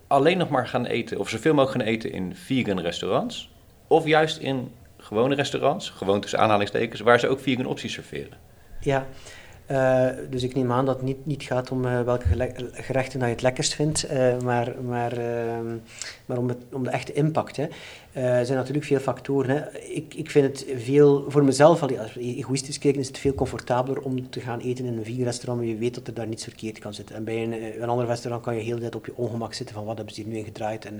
Alleen 0.07 0.37
nog 0.37 0.49
maar 0.49 0.67
gaan 0.67 0.85
eten 0.85 1.19
of 1.19 1.29
zoveel 1.29 1.53
mogelijk 1.53 1.83
gaan 1.83 1.93
eten 1.93 2.11
in 2.11 2.35
vegan 2.35 2.79
restaurants? 2.79 3.49
Of 3.87 4.05
juist 4.05 4.37
in 4.37 4.71
gewone 4.97 5.35
restaurants, 5.35 5.89
gewoon 5.89 6.21
tussen 6.21 6.39
aanhalingstekens, 6.39 7.01
waar 7.01 7.19
ze 7.19 7.27
ook 7.27 7.39
vegan 7.39 7.65
opties 7.65 7.93
serveren? 7.93 8.37
Ja, 8.79 9.05
uh, 9.71 10.07
dus 10.29 10.43
ik 10.43 10.55
neem 10.55 10.71
aan 10.71 10.85
dat 10.85 10.95
het 10.95 11.05
niet, 11.05 11.25
niet 11.25 11.43
gaat 11.43 11.71
om 11.71 11.85
uh, 11.85 12.01
welke 12.01 12.25
gerechten 12.71 13.19
dat 13.19 13.27
je 13.27 13.33
het 13.33 13.41
lekkerst 13.41 13.73
vindt, 13.73 14.11
uh, 14.11 14.39
maar, 14.39 14.75
maar, 14.87 15.11
ehm, 15.11 15.75
maar 16.25 16.37
om, 16.37 16.51
om 16.71 16.83
de 16.83 16.89
echte 16.89 17.13
impact. 17.13 17.57
Hè. 17.57 17.63
er 18.13 18.45
zijn 18.45 18.57
natuurlijk 18.57 18.85
veel 18.85 18.99
factoren. 18.99 19.55
Hè. 19.55 19.79
Ik, 19.79 20.13
ik 20.13 20.29
vind 20.29 20.45
het 20.45 20.81
veel, 20.83 21.25
voor 21.27 21.43
mezelf, 21.43 21.81
als 21.81 22.13
we 22.13 22.19
egoïstisch 22.19 22.77
kijken, 22.77 23.01
is 23.01 23.07
het 23.07 23.17
veel 23.17 23.33
comfortabeler 23.33 24.01
om 24.01 24.29
te 24.29 24.39
gaan 24.39 24.59
eten 24.59 24.85
in 24.85 24.97
een 24.97 25.05
vegan 25.05 25.23
restaurant 25.23 25.59
waar 25.59 25.69
je 25.69 25.77
weet 25.77 25.95
dat 25.95 26.07
er 26.07 26.13
daar 26.13 26.27
niets 26.27 26.43
verkeerd 26.43 26.79
kan 26.79 26.93
zitten. 26.93 27.15
En 27.15 27.23
bij 27.23 27.43
een, 27.43 27.81
een 27.81 27.89
ander 27.89 28.05
restaurant 28.05 28.43
kan 28.43 28.55
je 28.55 28.61
heel 28.61 28.75
de 28.75 28.81
tijd 28.81 28.95
op 28.95 29.05
je 29.05 29.15
ongemak 29.15 29.53
zitten 29.53 29.75
van 29.75 29.85
wat 29.85 29.97
hebben 29.97 30.15
ze 30.15 30.21
hier 30.21 30.31
nu 30.31 30.37
in 30.37 30.45
gedraaid 30.45 30.85
en, 30.85 30.99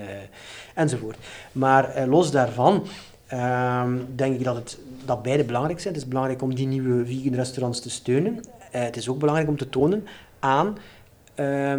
enzovoort. 0.75 1.17
Maar 1.51 2.07
los 2.07 2.31
daarvan 2.31 2.83
ehm, 3.27 3.97
denk 4.15 4.35
ik 4.35 4.43
dat 4.43 4.55
het 4.55 4.77
dat 5.05 5.23
beide 5.23 5.43
belangrijk 5.43 5.79
zijn. 5.79 5.93
Het 5.93 6.03
is 6.03 6.09
belangrijk 6.09 6.41
om 6.41 6.55
die 6.55 6.67
nieuwe 6.67 7.05
vegan 7.05 7.33
restaurants 7.33 7.79
te 7.79 7.89
steunen. 7.89 8.43
Uh, 8.75 8.81
het 8.81 8.97
is 8.97 9.09
ook 9.09 9.19
belangrijk 9.19 9.49
om 9.49 9.57
te 9.57 9.69
tonen 9.69 10.07
aan 10.39 10.67
um, 10.67 10.75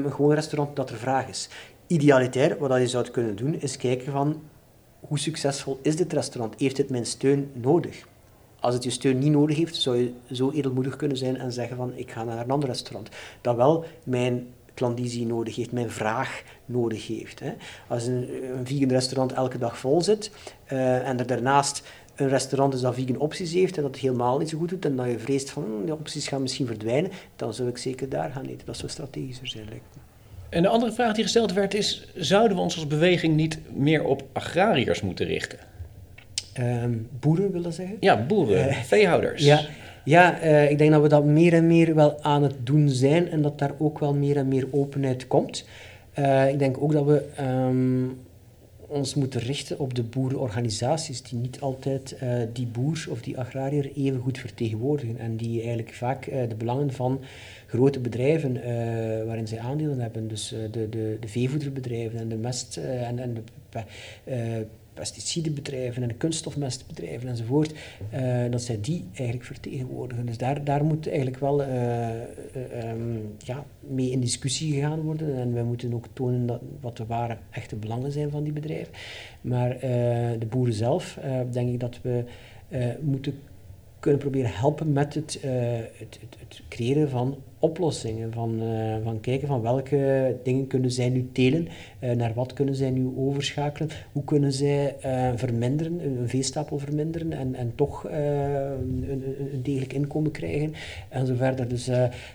een 0.04 0.12
gewoon 0.12 0.34
restaurant 0.34 0.76
dat 0.76 0.90
er 0.90 0.96
vraag 0.96 1.28
is. 1.28 1.48
Idealitair, 1.86 2.58
wat 2.58 2.80
je 2.80 2.88
zou 2.88 3.10
kunnen 3.10 3.36
doen, 3.36 3.60
is 3.60 3.76
kijken 3.76 4.12
van 4.12 4.42
hoe 5.00 5.18
succesvol 5.18 5.78
is 5.82 5.96
dit 5.96 6.12
restaurant? 6.12 6.54
Heeft 6.58 6.76
het 6.76 6.90
mijn 6.90 7.06
steun 7.06 7.50
nodig? 7.54 8.06
Als 8.60 8.74
het 8.74 8.84
je 8.84 8.90
steun 8.90 9.18
niet 9.18 9.32
nodig 9.32 9.56
heeft, 9.56 9.76
zou 9.76 9.96
je 9.96 10.12
zo 10.30 10.50
edelmoedig 10.50 10.96
kunnen 10.96 11.16
zijn 11.16 11.36
en 11.36 11.52
zeggen 11.52 11.76
van 11.76 11.92
ik 11.94 12.10
ga 12.10 12.24
naar 12.24 12.38
een 12.38 12.50
ander 12.50 12.68
restaurant. 12.68 13.08
Dat 13.40 13.56
wel 13.56 13.84
mijn 14.04 14.46
klandizie 14.74 15.26
nodig 15.26 15.56
heeft, 15.56 15.72
mijn 15.72 15.90
vraag 15.90 16.42
nodig 16.64 17.06
heeft. 17.06 17.40
Hè. 17.40 17.52
Als 17.88 18.06
een, 18.06 18.28
een 18.58 18.66
vegan 18.66 18.88
restaurant 18.88 19.32
elke 19.32 19.58
dag 19.58 19.78
vol 19.78 20.02
zit 20.02 20.30
uh, 20.72 21.08
en 21.08 21.18
er 21.18 21.26
daarnaast 21.26 21.82
een 22.14 22.28
restaurant 22.28 22.72
dus 22.72 22.80
dat 22.80 22.94
vegan 22.94 23.18
opties 23.18 23.52
heeft 23.52 23.76
en 23.76 23.82
dat 23.82 23.90
het 23.90 24.00
helemaal 24.00 24.38
niet 24.38 24.48
zo 24.48 24.58
goed 24.58 24.68
doet 24.68 24.84
en 24.84 24.96
dat 24.96 25.06
je 25.06 25.18
vreest 25.18 25.50
van 25.50 25.62
hm, 25.62 25.84
die 25.84 25.94
opties 25.94 26.28
gaan 26.28 26.42
misschien 26.42 26.66
verdwijnen, 26.66 27.10
dan 27.36 27.54
zou 27.54 27.68
ik 27.68 27.78
zeker 27.78 28.08
daar 28.08 28.30
gaan 28.30 28.44
eten. 28.44 28.66
Dat 28.66 28.76
zou 28.76 28.90
strategischer 28.90 29.48
zijn, 29.48 29.64
lijkt 29.68 29.84
me. 29.94 30.00
En 30.48 30.62
de 30.62 30.68
andere 30.68 30.92
vraag 30.92 31.14
die 31.14 31.22
gesteld 31.22 31.52
werd 31.52 31.74
is, 31.74 32.08
zouden 32.14 32.56
we 32.56 32.62
ons 32.62 32.74
als 32.74 32.86
beweging 32.86 33.36
niet 33.36 33.58
meer 33.74 34.04
op 34.04 34.22
agrariërs 34.32 35.00
moeten 35.00 35.26
richten? 35.26 35.58
Um, 36.60 37.08
boeren 37.20 37.52
willen 37.52 37.72
zeggen? 37.72 37.96
Ja, 38.00 38.26
boeren, 38.26 38.68
uh, 38.68 38.76
veehouders. 38.76 39.44
Ja, 39.44 39.60
ja 40.04 40.42
uh, 40.42 40.70
ik 40.70 40.78
denk 40.78 40.92
dat 40.92 41.02
we 41.02 41.08
dat 41.08 41.24
meer 41.24 41.52
en 41.52 41.66
meer 41.66 41.94
wel 41.94 42.22
aan 42.22 42.42
het 42.42 42.54
doen 42.64 42.88
zijn 42.88 43.30
en 43.30 43.42
dat 43.42 43.58
daar 43.58 43.72
ook 43.78 43.98
wel 43.98 44.14
meer 44.14 44.36
en 44.36 44.48
meer 44.48 44.66
openheid 44.70 45.26
komt. 45.26 45.64
Uh, 46.18 46.48
ik 46.48 46.58
denk 46.58 46.82
ook 46.82 46.92
dat 46.92 47.04
we 47.04 47.24
um, 47.40 48.18
ons 48.92 49.14
moeten 49.14 49.40
richten 49.40 49.78
op 49.78 49.94
de 49.94 50.02
boerenorganisaties 50.02 51.22
die 51.22 51.38
niet 51.38 51.60
altijd 51.60 52.16
uh, 52.22 52.42
die 52.52 52.66
boer 52.66 53.06
of 53.10 53.22
die 53.22 53.38
agrariër 53.38 53.90
even 53.94 54.20
goed 54.20 54.38
vertegenwoordigen 54.38 55.18
en 55.18 55.36
die 55.36 55.58
eigenlijk 55.58 55.92
vaak 55.94 56.26
uh, 56.26 56.48
de 56.48 56.54
belangen 56.54 56.92
van 56.92 57.20
grote 57.66 58.00
bedrijven 58.00 58.56
uh, 58.56 58.64
waarin 59.24 59.48
zij 59.48 59.58
aandelen 59.58 60.00
hebben, 60.00 60.28
dus 60.28 60.48
de, 60.48 60.88
de, 60.88 61.16
de 61.20 61.28
veevoederbedrijven 61.28 62.18
en 62.18 62.28
de 62.28 62.36
mest 62.36 62.76
en, 62.76 63.18
en 63.18 63.34
de 63.34 63.42
pesticidenbedrijven 64.94 66.02
en 66.02 66.16
kunststofmestbedrijven 66.16 67.28
enzovoort, 67.28 67.72
uh, 68.14 68.50
dat 68.50 68.62
zij 68.62 68.78
die 68.80 69.04
eigenlijk 69.14 69.46
vertegenwoordigen. 69.46 70.26
Dus 70.26 70.38
daar, 70.38 70.64
daar 70.64 70.84
moet 70.84 71.06
eigenlijk 71.06 71.38
wel 71.38 71.62
uh, 71.62 71.68
uh, 71.68 72.90
um, 72.90 73.34
ja, 73.38 73.64
mee 73.80 74.10
in 74.10 74.20
discussie 74.20 74.72
gegaan 74.72 75.00
worden 75.00 75.36
en 75.36 75.54
wij 75.54 75.62
moeten 75.62 75.94
ook 75.94 76.06
tonen 76.12 76.46
dat, 76.46 76.60
wat 76.80 76.96
de 76.96 77.06
ware 77.06 77.36
echte 77.50 77.76
belangen 77.76 78.12
zijn 78.12 78.30
van 78.30 78.42
die 78.42 78.52
bedrijven. 78.52 78.94
Maar 79.40 79.78
de 80.38 80.46
boeren 80.48 80.74
zelf, 80.74 81.18
denk 81.50 81.68
ik 81.68 81.80
dat 81.80 81.98
we 82.02 82.24
moeten 83.00 83.34
kunnen 84.00 84.20
proberen 84.20 84.50
helpen 84.52 84.92
met 84.92 85.14
het, 85.14 85.38
het, 85.42 86.18
het, 86.20 86.36
het 86.38 86.62
creëren 86.68 87.10
van 87.10 87.36
oplossingen. 87.62 88.32
Van, 88.32 88.62
uh, 88.62 88.96
van 89.02 89.20
kijken 89.20 89.48
van 89.48 89.62
welke 89.62 90.36
dingen 90.42 90.66
kunnen 90.66 90.90
zij 90.90 91.08
nu 91.08 91.28
telen, 91.32 91.68
uh, 92.00 92.10
naar 92.10 92.34
wat 92.34 92.52
kunnen 92.52 92.74
zij 92.74 92.90
nu 92.90 93.10
overschakelen, 93.16 93.88
hoe 94.12 94.24
kunnen 94.24 94.52
zij 94.52 94.96
uh, 95.04 95.30
verminderen, 95.34 96.04
een 96.04 96.28
veestapel 96.28 96.78
verminderen 96.78 97.32
en, 97.32 97.54
en 97.54 97.72
toch 97.74 98.04
een, 98.04 99.04
een, 99.52 99.62
degelijk 99.62 99.92
inkomen 99.92 100.30
krijgen 100.30 100.74
en 101.08 101.26
zo 101.26 101.34
verder. 101.34 101.68
Dus 101.68 101.90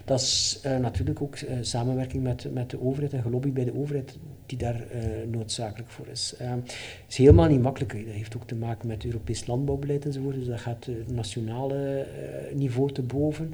dat 0.05 0.21
is 0.21 0.59
natuurlijk 0.81 1.21
ook 1.21 1.37
samenwerking 1.61 2.23
met, 2.23 2.53
met 2.53 2.69
de 2.69 2.81
overheid 2.81 3.13
en 3.13 3.21
gelobby 3.21 3.51
bij 3.51 3.65
de 3.65 3.77
overheid 3.77 4.17
die 4.45 4.57
daar 4.57 4.83
noodzakelijk 5.31 5.89
voor 5.89 6.07
is. 6.07 6.33
Het 6.37 6.75
is 7.07 7.17
helemaal 7.17 7.47
niet 7.47 7.61
makkelijk. 7.61 8.05
Dat 8.05 8.13
heeft 8.13 8.35
ook 8.35 8.47
te 8.47 8.55
maken 8.55 8.87
met 8.87 9.05
Europees 9.05 9.47
landbouwbeleid 9.47 10.05
enzovoort. 10.05 10.35
Dus 10.35 10.47
dat 10.47 10.59
gaat 10.59 10.85
het 10.85 11.13
nationale 11.13 12.05
niveau 12.53 12.91
te 12.91 13.01
boven. 13.01 13.53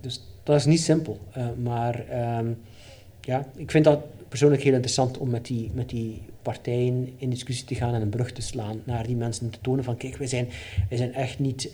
Dus 0.00 0.22
dat 0.42 0.56
is 0.56 0.64
niet 0.64 0.80
simpel. 0.80 1.18
Uh, 1.36 1.46
maar 1.62 2.04
um, 2.38 2.58
ja, 3.20 3.46
ik 3.56 3.70
vind 3.70 3.84
dat 3.84 4.00
persoonlijk 4.28 4.62
heel 4.62 4.72
interessant 4.72 5.18
om 5.18 5.30
met 5.30 5.46
die, 5.46 5.70
met 5.74 5.88
die 5.88 6.22
partijen 6.42 7.12
in 7.16 7.30
discussie 7.30 7.66
te 7.66 7.74
gaan 7.74 7.94
en 7.94 8.02
een 8.02 8.08
brug 8.08 8.32
te 8.32 8.42
slaan 8.42 8.80
naar 8.84 9.06
die 9.06 9.16
mensen 9.16 9.50
te 9.50 9.58
tonen 9.60 9.84
van 9.84 9.96
kijk, 9.96 10.16
wij 10.16 10.26
zijn, 10.26 10.48
wij 10.88 10.98
zijn 10.98 11.14
echt 11.14 11.38
niet... 11.38 11.70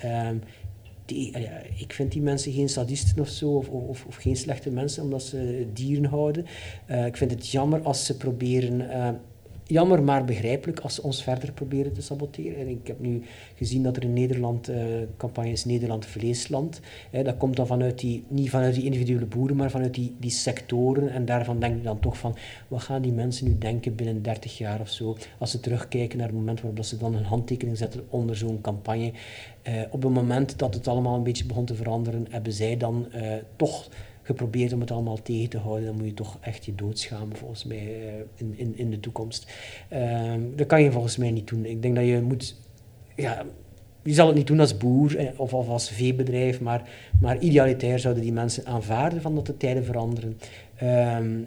Die, 1.05 1.39
uh, 1.39 1.45
ik 1.77 1.93
vind 1.93 2.13
die 2.13 2.23
mensen 2.23 2.53
geen 2.53 2.69
sadisten 2.69 3.21
of 3.21 3.29
zo, 3.29 3.51
of, 3.51 3.69
of, 3.69 4.05
of, 4.07 4.17
geen 4.17 4.37
slechte 4.37 4.71
mensen 4.71 5.03
omdat 5.03 5.23
ze 5.23 5.67
dieren 5.73 6.05
houden. 6.05 6.47
Uh, 6.91 7.07
ik 7.07 7.17
vind 7.17 7.31
het 7.31 7.49
jammer 7.49 7.83
als 7.83 8.07
ze 8.07 8.17
proberen 8.17 8.91
jammer, 9.71 10.03
maar 10.03 10.25
begrijpelijk 10.25 10.81
als 10.81 10.95
ze 10.95 11.03
ons 11.03 11.23
verder 11.23 11.53
proberen 11.53 11.93
te 11.93 12.03
saboteren. 12.03 12.59
En 12.59 12.69
ik 12.69 12.87
heb 12.87 13.01
nu 13.01 13.23
gezien 13.57 13.83
dat 13.83 13.97
er 13.97 14.03
in 14.03 14.13
Nederland 14.13 14.71
uh, 14.71 14.77
campagne 15.17 15.51
is 15.51 15.65
Nederland 15.65 16.07
Vleesland. 16.07 16.81
Hè, 17.11 17.23
dat 17.23 17.37
komt 17.37 17.57
dan 17.57 17.67
vanuit 17.67 17.99
die, 17.99 18.25
niet 18.29 18.51
vanuit 18.51 18.75
die 18.75 18.85
individuele 18.85 19.27
boeren, 19.27 19.57
maar 19.57 19.71
vanuit 19.71 19.95
die, 19.95 20.15
die 20.19 20.31
sectoren. 20.31 21.11
En 21.11 21.25
daarvan 21.25 21.61
denk 21.61 21.77
ik 21.77 21.85
dan 21.85 22.01
toch 22.01 22.19
van, 22.19 22.37
wat 22.69 22.83
gaan 22.83 23.03
die 23.03 23.13
mensen 23.13 23.47
nu 23.47 23.59
denken 23.59 23.95
binnen 23.95 24.23
30 24.23 24.59
jaar 24.59 24.81
of 24.81 24.89
zo, 24.89 25.17
als 25.39 25.51
ze 25.51 25.61
terugkijken 25.61 26.19
naar 26.19 26.27
het 26.27 26.37
moment 26.37 26.61
waarop 26.61 26.85
ze 26.85 26.97
dan 26.97 27.15
een 27.15 27.25
handtekening 27.25 27.77
zetten 27.77 28.07
onder 28.09 28.37
zo'n 28.37 28.61
campagne. 28.61 29.13
Uh, 29.69 29.83
op 29.91 30.03
het 30.03 30.13
moment 30.13 30.59
dat 30.59 30.75
het 30.75 30.89
allemaal 30.89 31.17
een 31.17 31.23
beetje 31.23 31.45
begon 31.45 31.65
te 31.65 31.75
veranderen, 31.75 32.27
hebben 32.31 32.53
zij 32.53 32.77
dan 32.77 33.07
toch 33.57 33.89
geprobeerd 34.31 34.73
om 34.73 34.81
het 34.81 34.91
allemaal 34.91 35.23
tegen 35.23 35.49
te 35.49 35.59
houden, 35.59 35.87
dan 35.87 35.97
moet 35.97 36.07
je 36.07 36.15
toch 36.15 36.39
echt 36.41 36.65
je 36.65 36.75
doodschamen 36.75 37.37
volgens 37.37 37.65
mij 37.65 37.87
uh, 37.87 38.13
in, 38.35 38.55
in, 38.57 38.79
in 38.79 38.91
de 38.91 39.01
toekomst. 39.01 39.53
Uh, 39.93 40.33
dat 40.57 40.67
kan 40.67 40.83
je 40.83 40.93
volgens 40.93 41.17
mij 41.17 41.31
niet 41.31 41.49
doen. 41.49 41.65
Ik 41.65 41.83
denk 41.83 41.95
dat 41.95 42.07
je 42.07 42.21
moet, 42.21 42.57
ja, 43.17 43.45
je 44.03 44.13
zal 44.13 44.27
het 44.27 44.37
niet 44.37 44.47
doen 44.47 44.61
als 44.61 44.77
boer 44.77 45.17
eh, 45.17 45.41
of, 45.41 45.55
of 45.55 45.69
als 45.69 45.91
veebedrijf, 45.91 46.61
maar, 46.61 46.89
maar 47.21 47.39
idealitair 47.39 47.99
zouden 47.99 48.23
die 48.23 48.33
mensen 48.33 48.67
aanvaarden 48.67 49.23
van 49.23 49.35
dat 49.35 49.47
de 49.47 49.57
tijden 49.57 49.85
veranderen. 49.85 50.39
Um, 50.83 51.47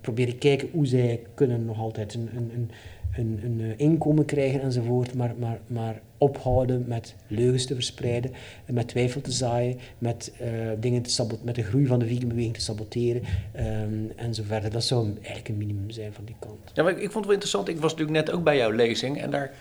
proberen 0.00 0.38
kijken 0.38 0.68
hoe 0.72 0.86
zij 0.86 1.20
kunnen 1.34 1.64
nog 1.64 1.78
altijd 1.78 2.14
een, 2.14 2.28
een, 2.36 2.70
een, 3.16 3.40
een 3.44 3.60
eh, 3.60 3.86
inkomen 3.86 4.24
krijgen 4.24 4.60
enzovoort, 4.60 5.14
maar, 5.14 5.34
maar, 5.38 5.58
maar 5.66 6.00
ophouden 6.18 6.84
met 6.86 7.14
leugens 7.26 7.66
te 7.66 7.74
verspreiden, 7.74 8.30
met 8.66 8.88
twijfel 8.88 9.20
te 9.20 9.32
zaaien, 9.32 9.78
met, 9.98 10.32
uh, 10.42 10.48
dingen 10.78 11.02
te 11.02 11.10
sabot 11.10 11.44
met 11.44 11.54
de 11.54 11.62
groei 11.62 11.86
van 11.86 11.98
de 11.98 12.06
veganbeweging 12.06 12.54
te 12.54 12.60
saboteren 12.60 13.22
um, 13.56 14.12
en 14.16 14.34
zo 14.34 14.42
verder. 14.46 14.70
Dat 14.70 14.84
zou 14.84 15.14
eigenlijk 15.16 15.48
een 15.48 15.56
minimum 15.56 15.90
zijn 15.90 16.12
van 16.12 16.24
die 16.24 16.36
kant. 16.38 16.70
Ja, 16.74 16.82
maar 16.82 16.92
ik 16.92 16.98
vond 16.98 17.14
het 17.14 17.24
wel 17.24 17.32
interessant. 17.32 17.68
Ik 17.68 17.80
was 17.80 17.90
natuurlijk 17.90 18.26
net 18.26 18.34
ook 18.34 18.44
bij 18.44 18.56
jouw 18.56 18.70
lezing 18.70 19.20
en 19.20 19.30
daar 19.30 19.52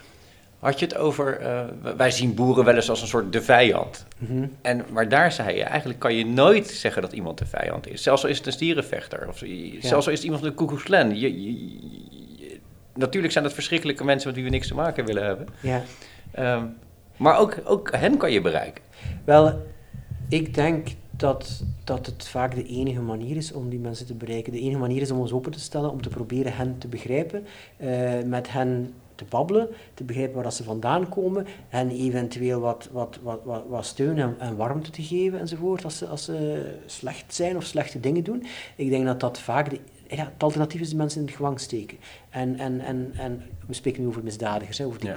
had 0.60 0.80
je 0.80 0.86
het 0.86 0.98
over, 0.98 1.42
uh, 1.42 1.64
wij 1.98 2.12
zien 2.12 2.34
boeren 2.34 2.66
wel 2.66 2.76
eens 2.76 2.90
als 2.90 3.02
een 3.02 3.08
soort 3.08 3.34
de 3.34 3.42
vijand. 3.42 4.06
Mm 4.18 4.28
-hmm. 4.28 4.52
En, 4.62 4.86
maar 4.92 5.10
daar 5.10 5.32
zei 5.32 5.56
je, 5.56 5.64
eigenlijk 5.64 6.00
kan 6.00 6.16
je 6.16 6.26
nooit 6.26 6.68
zeggen 6.68 7.02
dat 7.02 7.14
iemand 7.14 7.38
de 7.38 7.46
vijand 7.46 7.88
is. 7.88 8.04
Zelfs 8.04 8.24
al 8.24 8.30
is 8.30 8.38
het 8.38 8.46
een 8.46 8.54
stierenvechter, 8.54 9.28
of 9.28 9.46
ja. 9.46 9.88
zelfs 9.88 10.06
al 10.06 10.12
is 10.12 10.18
het 10.18 10.24
iemand 10.24 10.58
van 10.58 10.70
de 11.10 11.16
Je, 11.16 11.42
je, 11.42 11.44
je, 11.44 12.21
natuurlijk 12.94 13.34
zijn 13.34 13.44
dat 13.44 13.54
verschrikkelijke 13.54 14.04
mensen 14.04 14.28
met 14.28 14.36
wie 14.36 14.46
we 14.46 14.52
niks 14.52 14.68
te 14.68 14.76
maken 14.76 15.06
willen 15.06 15.26
hebben. 15.26 15.48
Ja. 15.62 15.84
Um, 16.56 16.78
maar 17.18 17.38
ook, 17.38 17.58
ook 17.66 17.92
hen 17.92 18.18
kan 18.18 18.32
je 18.32 18.42
bereiken. 18.42 18.84
Wel, 19.24 19.62
ik 20.30 20.54
denk 20.54 20.88
dat, 21.10 21.64
dat 21.84 22.06
het 22.06 22.28
vaak 22.28 22.56
de 22.56 22.66
enige 22.66 23.02
manier 23.02 23.36
is 23.36 23.52
om 23.52 23.70
die 23.70 23.80
mensen 23.80 24.06
te 24.06 24.14
bereiken. 24.14 24.52
De 24.52 24.60
enige 24.60 24.80
manier 24.80 25.02
is 25.02 25.12
om 25.12 25.20
ons 25.20 25.32
open 25.32 25.52
te 25.52 25.60
stellen, 25.60 25.92
om 25.92 26.02
te 26.02 26.10
proberen 26.10 26.56
hen 26.56 26.78
te 26.78 26.88
begrijpen, 26.88 27.46
uh, 27.78 28.22
met 28.26 28.52
hen 28.52 28.94
te 29.16 29.26
babbelen, 29.30 29.68
te 29.94 30.04
begrijpen 30.04 30.42
waar 30.42 30.52
ze 30.52 30.64
vandaan 30.64 31.10
komen 31.10 31.48
en 31.70 31.90
eventueel 31.90 32.60
wat, 32.60 32.90
wat, 32.92 33.20
wat, 33.24 33.40
wat, 33.44 33.64
wat 33.68 33.86
steun 33.86 34.18
en, 34.18 34.36
en, 34.40 34.56
warmte 34.56 34.92
te 34.92 35.04
geven 35.04 35.40
enzovoort 35.40 35.84
als 35.84 35.98
ze, 35.98 36.08
als 36.08 36.24
ze 36.24 36.70
slecht 36.86 37.34
zijn 37.34 37.58
of 37.58 37.64
slechte 37.64 38.00
dingen 38.00 38.24
doen. 38.24 38.46
Ik 38.76 38.90
denk 38.90 39.06
dat 39.06 39.20
dat 39.20 39.40
vaak 39.40 39.70
de, 39.70 39.80
ja, 40.16 40.32
het 40.34 40.44
alternatief 40.44 40.82
is 40.82 40.90
de 40.90 40.96
mensen 40.96 41.20
in 41.20 41.26
het 41.26 41.36
gewang 41.36 41.60
steken. 41.60 41.98
En, 42.30 42.60
en, 42.60 42.80
en, 42.80 43.12
en 43.18 43.42
we 43.68 43.74
spreken 43.74 44.02
nu 44.02 44.08
over 44.08 44.24
misdadigers, 44.24 44.78
hè, 44.78 44.86
over 44.86 45.00
die 45.00 45.10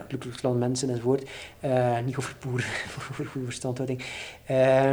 ja. 0.42 0.52
mensen 0.52 0.90
enzovoort, 0.90 1.30
uh, 1.64 2.00
niet 2.00 2.16
over 2.16 2.36
boeren, 2.40 2.66
voor 3.14 3.26
goede 3.26 3.46
verstandhouding. 3.46 4.04
Uh, 4.50 4.90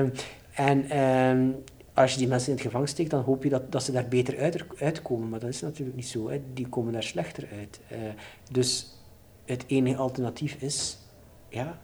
en 0.53 0.85
uh, 0.93 1.55
als 1.93 2.11
je 2.11 2.17
die 2.17 2.27
mensen 2.27 2.49
in 2.49 2.55
het 2.55 2.65
gevangen 2.65 2.87
steekt, 2.87 3.09
dan 3.09 3.23
hoop 3.23 3.43
je 3.43 3.49
dat, 3.49 3.71
dat 3.71 3.83
ze 3.83 3.91
daar 3.91 4.07
beter 4.07 4.37
uit, 4.37 4.65
uitkomen. 4.77 5.29
Maar 5.29 5.39
dat 5.39 5.49
is 5.49 5.61
natuurlijk 5.61 5.95
niet 5.95 6.07
zo. 6.07 6.29
Hè. 6.29 6.41
Die 6.53 6.67
komen 6.67 6.93
daar 6.93 7.03
slechter 7.03 7.47
uit. 7.59 7.79
Uh, 7.91 7.97
dus 8.51 8.87
het 9.45 9.63
enige 9.67 9.97
alternatief 9.97 10.55
is, 10.61 10.97
ja, 11.49 11.79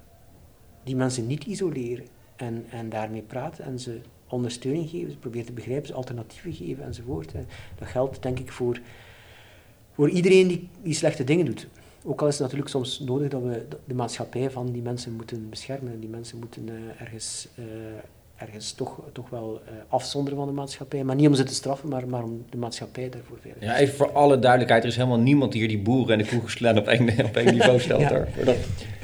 die 0.83 0.95
mensen 0.95 1.27
niet 1.27 1.43
isoleren 1.43 2.05
en, 2.35 2.65
en 2.69 2.89
daarmee 2.89 3.21
praten 3.21 3.65
en 3.65 3.79
ze 3.79 4.01
ondersteuning 4.29 4.89
geven, 4.89 5.11
ze 5.11 5.17
proberen 5.17 5.45
te 5.45 5.53
begrijpen, 5.53 5.87
ze 5.87 5.93
alternatieven 5.93 6.53
geven 6.53 6.83
enzovoort. 6.83 7.31
Dat 7.79 7.87
geldt 7.87 8.23
denk 8.23 8.39
ik 8.39 8.51
voor, 8.51 8.79
voor 9.93 10.09
iedereen 10.09 10.47
die, 10.47 10.69
die 10.81 10.93
slechte 10.93 11.23
dingen 11.23 11.45
doet. 11.45 11.67
Ook 12.03 12.21
al 12.21 12.27
is 12.27 12.33
het 12.33 12.41
natuurlijk 12.41 12.69
soms 12.69 12.99
nodig 12.99 13.29
dat 13.29 13.41
we 13.41 13.65
de 13.85 13.93
maatschappij 13.93 14.49
van 14.49 14.71
die 14.71 14.81
mensen 14.81 15.13
moeten 15.13 15.49
beschermen 15.49 15.93
en 15.93 15.99
die 15.99 16.09
mensen 16.09 16.39
moeten 16.39 16.67
uh, 16.67 17.01
ergens 17.01 17.47
uh, 17.59 17.65
ergens 18.37 18.71
toch, 18.71 18.99
toch 19.11 19.29
wel 19.29 19.61
uh, 19.65 19.73
afzonderen 19.87 20.37
van 20.37 20.47
de 20.47 20.53
maatschappij. 20.53 21.03
Maar 21.03 21.15
niet 21.15 21.27
om 21.27 21.33
ze 21.33 21.43
te 21.43 21.53
straffen, 21.53 21.89
maar, 21.89 22.07
maar 22.07 22.23
om 22.23 22.45
de 22.49 22.57
maatschappij 22.57 23.09
daarvoor 23.09 23.37
veilig 23.41 23.63
Ja, 23.63 23.77
even 23.77 23.95
voor 23.95 24.11
alle 24.11 24.39
duidelijkheid, 24.39 24.83
er 24.83 24.89
is 24.89 24.95
helemaal 24.95 25.19
niemand 25.19 25.51
die 25.51 25.61
hier 25.61 25.69
die 25.69 25.79
boeren 25.79 26.17
en 26.17 26.23
de 26.23 26.29
koegenslaan 26.29 26.77
op 26.77 26.87
één, 26.87 27.25
op 27.25 27.35
één 27.35 27.53
niveau 27.57 27.79
stelt. 27.79 28.01
ja. 28.01 28.25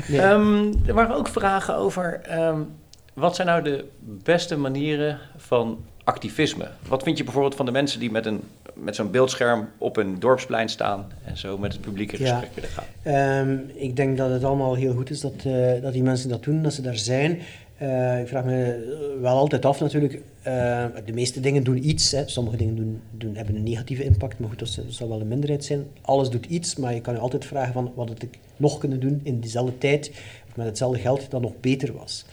Nee. 0.08 0.22
Um, 0.22 0.74
er 0.86 0.94
waren 0.94 1.16
ook 1.16 1.28
vragen 1.28 1.76
over, 1.76 2.22
um, 2.40 2.68
wat 3.14 3.36
zijn 3.36 3.48
nou 3.48 3.64
de 3.64 3.86
beste 4.04 4.58
manieren 4.58 5.20
van 5.38 5.86
activisme? 6.04 6.68
Wat 6.88 7.04
vind 7.04 7.18
je 7.18 7.24
bijvoorbeeld 7.24 7.56
van 7.56 7.66
de 7.66 7.72
mensen 7.72 8.00
die 8.00 8.12
met, 8.12 8.26
een, 8.26 8.42
met 8.74 8.96
zo'n 8.96 9.12
beeldscherm 9.12 9.70
op 9.78 9.98
een 9.98 10.20
dorpsplein 10.20 10.70
staan 10.70 11.08
en 11.24 11.38
zo 11.38 11.58
met 11.58 11.72
het 11.72 11.82
publiek 11.82 12.12
in 12.12 12.18
gesprek 12.18 12.50
ja. 12.56 12.62
willen 12.62 12.70
gaan? 12.70 13.48
Um, 13.50 13.72
ik 13.74 13.96
denk 13.96 14.18
dat 14.18 14.30
het 14.30 14.44
allemaal 14.44 14.76
heel 14.76 14.94
goed 14.94 15.10
is 15.10 15.20
dat, 15.20 15.44
uh, 15.48 15.82
dat 15.82 15.94
die 15.94 16.04
mensen 16.04 16.30
dat 16.30 16.44
doen, 16.44 16.64
dat 16.64 16.74
ze 16.74 16.82
daar 16.82 16.98
zijn. 16.98 17.40
Uh, 17.82 18.20
ik 18.20 18.28
vraag 18.28 18.44
me 18.44 19.18
wel 19.22 19.38
altijd 19.38 19.66
af 19.66 19.80
natuurlijk, 19.80 20.14
uh, 20.14 20.86
de 21.06 21.14
meeste 21.14 21.40
dingen 21.40 21.64
doen 21.64 21.90
iets. 21.90 22.12
Hè. 22.12 22.28
Sommige 22.28 22.58
dingen 22.58 22.76
doen, 22.76 23.02
doen, 23.12 23.36
hebben 23.36 23.56
een 23.56 23.64
negatieve 23.64 24.04
impact, 24.04 24.40
maar 24.40 24.50
goed, 24.50 24.60
dat, 24.60 24.76
dat 24.76 24.94
zal 24.94 25.10
wel 25.10 25.22
een 25.22 25.28
minderheid 25.28 25.66
zijn. 25.66 25.86
Alles 26.02 26.30
doet 26.30 26.46
iets, 26.46 26.76
maar 26.76 26.94
je 26.94 27.02
kan 27.02 27.14
je 27.14 27.20
altijd 27.20 27.46
vragen 27.46 27.74
van 27.74 27.92
wat 27.96 28.08
had 28.08 28.22
ik 28.22 28.40
nog 28.58 28.78
kunnen 28.78 29.00
doen 29.00 29.20
in 29.24 29.40
diezelfde 29.40 29.78
tijd, 29.78 30.12
of 30.50 30.56
met 30.56 30.66
hetzelfde 30.66 31.00
geld, 31.00 31.32
dat 31.32 31.42
nog 31.42 31.54
beter 31.60 31.94
was. 31.94 32.26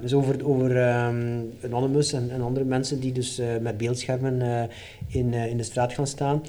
Dus 0.00 0.14
over, 0.14 0.46
over 0.46 0.70
um, 1.06 1.50
Anonymous 1.64 2.12
en, 2.12 2.30
en, 2.30 2.40
andere 2.40 2.64
mensen 2.64 3.00
die 3.00 3.12
dus 3.12 3.40
met 3.60 3.76
beeldschermen 3.76 4.68
in, 5.06 5.34
in 5.34 5.56
de 5.56 5.62
straat 5.62 5.92
gaan 5.92 6.06
staan, 6.06 6.42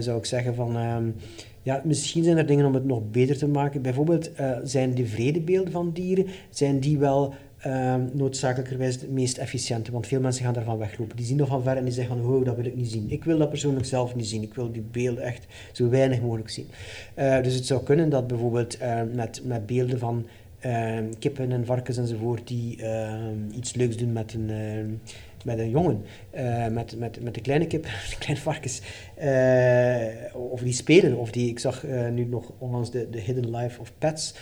zou 0.00 0.18
ik 0.18 0.24
zeggen 0.24 0.54
van... 0.54 0.76
Um, 0.76 1.14
ja, 1.62 1.82
misschien 1.84 2.24
zijn 2.24 2.36
er 2.36 2.46
dingen 2.46 2.66
om 2.66 2.74
het 2.74 2.84
nog 2.84 3.10
beter 3.10 3.38
te 3.38 3.46
maken. 3.46 3.82
Bijvoorbeeld 3.82 4.30
zijn 4.62 4.94
de 4.94 5.06
vredebeelden 5.06 5.72
van 5.72 5.90
dieren, 5.92 6.26
zijn 6.50 6.78
die 6.78 6.98
wel 6.98 7.34
uh, 7.66 7.94
noodzakelijkerwijs 8.12 8.94
het 8.94 9.10
meest 9.10 9.38
efficiënte? 9.38 9.92
Want 9.92 10.06
veel 10.06 10.20
mensen 10.20 10.44
gaan 10.44 10.54
daarvan 10.54 10.78
weglopen. 10.78 11.16
Die 11.16 11.26
zien 11.26 11.36
nog 11.36 11.48
van 11.48 11.62
ver 11.62 11.76
en 11.76 11.84
die 11.84 11.92
zeggen 11.92 12.22
van, 12.22 12.44
dat 12.44 12.56
wil 12.56 12.64
ik 12.64 12.76
niet 12.76 12.90
zien. 12.90 13.10
Ik 13.10 13.24
wil 13.24 13.38
dat 13.38 13.48
persoonlijk 13.48 13.86
zelf 13.86 14.14
niet 14.14 14.26
zien. 14.26 14.42
Ik 14.42 14.54
wil 14.54 14.72
die 14.72 14.84
beelden 14.90 15.22
echt 15.22 15.46
zo 15.72 15.88
weinig 15.88 16.20
mogelijk 16.20 16.50
zien. 16.50 16.66
Dus 17.42 17.54
het 17.54 17.66
zou 17.66 17.82
kunnen 17.82 18.10
dat 18.10 18.26
bijvoorbeeld 18.26 18.78
met, 19.14 19.40
met 19.44 19.66
beelden 19.66 19.98
van 19.98 20.26
kippen 21.18 21.52
en 21.52 21.66
varkens 21.66 21.96
enzovoort, 21.96 22.48
die 22.48 22.78
iets 23.54 23.74
leuks 23.74 23.96
doen 23.96 24.12
met 24.12 24.34
een 24.34 24.50
met 25.44 25.58
een 25.58 25.70
jongen, 25.70 26.04
uh, 26.34 26.66
met, 26.66 26.98
met, 26.98 27.22
met 27.22 27.34
de 27.34 27.40
kleine 27.40 27.66
kip, 27.66 27.82
de 28.10 28.16
kleine 28.18 28.40
varkens, 28.40 28.80
uh, 29.22 30.34
of 30.50 30.60
die 30.60 30.72
spelen, 30.72 31.16
of 31.16 31.30
die, 31.30 31.48
ik 31.50 31.58
zag 31.58 31.84
uh, 31.84 32.08
nu 32.08 32.24
nog 32.24 32.52
onlangs 32.58 32.90
de, 32.90 33.10
de 33.10 33.20
Hidden 33.20 33.56
Life 33.56 33.80
of 33.80 33.92
Pets 33.98 34.34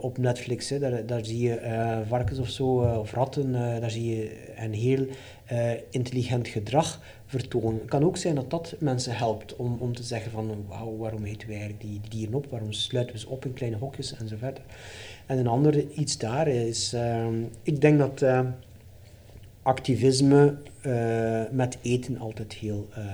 op 0.00 0.18
Netflix, 0.18 0.68
hè, 0.68 0.78
daar, 0.78 1.06
daar 1.06 1.24
zie 1.24 1.40
je 1.40 2.02
varkens 2.08 2.38
of 2.38 2.48
zo, 2.48 2.66
of 2.98 3.12
ratten, 3.12 3.52
daar 3.52 3.90
zie 3.90 4.16
je 4.16 4.52
een 4.56 4.74
heel 4.74 5.06
intelligent 5.90 6.48
gedrag 6.48 7.00
vertonen. 7.26 7.78
Het 7.80 7.88
kan 7.88 8.04
ook 8.04 8.16
zijn 8.16 8.34
dat 8.34 8.50
dat 8.50 8.74
mensen 8.78 9.16
helpt 9.16 9.56
om, 9.56 9.76
om 9.78 9.94
te 9.94 10.02
zeggen 10.02 10.30
van, 10.30 10.64
wauw, 10.68 10.96
waarom 10.96 11.24
eten 11.24 11.48
wij 11.48 11.56
eigenlijk 11.56 11.86
die, 11.86 12.00
die 12.00 12.10
dieren 12.10 12.34
op, 12.34 12.46
waarom 12.50 12.72
sluiten 12.72 13.14
we 13.14 13.20
ze 13.20 13.28
op 13.28 13.44
in 13.44 13.52
kleine 13.52 13.76
hokjes 13.76 14.14
en 14.14 14.28
zo 14.28 14.36
verder. 14.38 14.62
En 15.30 15.38
een 15.38 15.46
ander 15.46 15.88
iets 15.90 16.18
daar 16.18 16.48
is, 16.48 16.96
ik 17.62 17.80
denk 17.80 17.98
dat 17.98 18.22
activisme 19.62 20.54
uh, 20.86 21.42
met 21.50 21.78
eten 21.82 22.18
altijd 22.18 22.52
heel, 22.52 22.88
uh, 22.98 23.04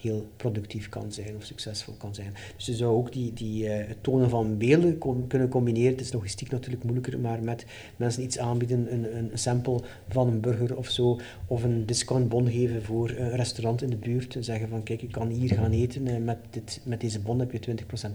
heel 0.00 0.26
productief 0.36 0.88
kan 0.88 1.12
zijn 1.12 1.36
of 1.36 1.44
succesvol 1.44 1.94
kan 1.98 2.14
zijn. 2.14 2.34
Dus 2.56 2.66
je 2.66 2.74
zou 2.74 2.96
ook 2.96 3.12
die, 3.12 3.32
die, 3.32 3.64
uh, 3.64 3.70
het 3.70 4.02
tonen 4.02 4.30
van 4.30 4.58
beelden 4.58 4.98
kunnen 5.28 5.48
combineren. 5.48 5.90
Het 5.90 6.00
is 6.00 6.12
logistiek 6.12 6.50
natuurlijk 6.50 6.82
moeilijker, 6.82 7.18
maar 7.18 7.42
met 7.42 7.66
mensen 7.96 8.22
iets 8.22 8.38
aanbieden, 8.38 8.92
een, 8.92 9.16
een 9.16 9.30
sample 9.34 9.80
van 10.08 10.28
een 10.28 10.40
burger 10.40 10.76
of 10.76 10.88
zo, 10.88 11.20
of 11.46 11.62
een 11.62 11.86
discountbon 11.86 12.50
geven 12.50 12.82
voor 12.82 13.10
een 13.10 13.36
restaurant 13.36 13.82
in 13.82 13.90
de 13.90 13.96
buurt. 13.96 14.36
Zeggen 14.40 14.68
van 14.68 14.82
kijk, 14.82 15.00
je 15.00 15.06
kan 15.06 15.28
hier 15.28 15.54
gaan 15.54 15.72
eten, 15.72 16.24
met, 16.24 16.38
dit, 16.50 16.80
met 16.84 17.00
deze 17.00 17.20
bon 17.20 17.38
heb 17.38 17.52
je 17.52 17.60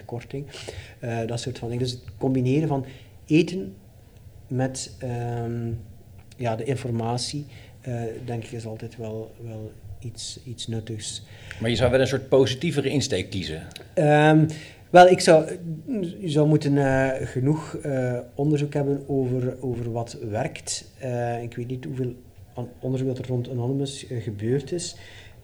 20% 0.01 0.05
korting. 0.05 0.45
dat 1.25 1.39
soort 1.39 1.59
van 1.59 1.69
dingen. 1.69 1.83
Dus 1.83 1.93
het 1.93 2.03
combineren 2.17 2.67
van 2.67 2.85
eten 3.27 3.75
met... 4.47 4.97
Um, 5.03 5.79
ja, 6.37 6.55
de 6.55 6.63
informatie, 6.63 7.45
uh, 7.87 8.01
denk 8.25 8.43
ik, 8.43 8.51
is 8.51 8.65
altijd 8.65 8.97
wel, 8.97 9.31
wel 9.43 9.71
iets, 9.99 10.39
iets 10.45 10.67
nuttigs. 10.67 11.23
Maar 11.59 11.69
je 11.69 11.75
zou 11.75 11.91
wel 11.91 11.99
een 11.99 12.07
soort 12.07 12.29
positievere 12.29 12.89
insteek 12.89 13.29
kiezen? 13.29 13.67
Um, 13.95 14.47
wel, 14.89 15.07
ik 15.07 15.19
zou, 15.19 15.57
je 16.19 16.29
zou 16.29 16.47
moeten 16.47 16.73
uh, 16.73 17.09
genoeg 17.21 17.77
uh, 17.85 18.19
onderzoek 18.35 18.73
hebben 18.73 19.03
over, 19.07 19.57
over 19.61 19.91
wat 19.91 20.17
werkt. 20.29 20.91
ik 21.41 21.55
weet 21.55 21.67
niet 21.67 21.85
hoeveel 21.85 22.15
onderzoek 22.79 23.07
dat 23.07 23.17
er 23.17 23.27
rond 23.27 23.49
Anonymous 23.49 24.05
gebeurd 24.09 24.71
is. 24.71 24.95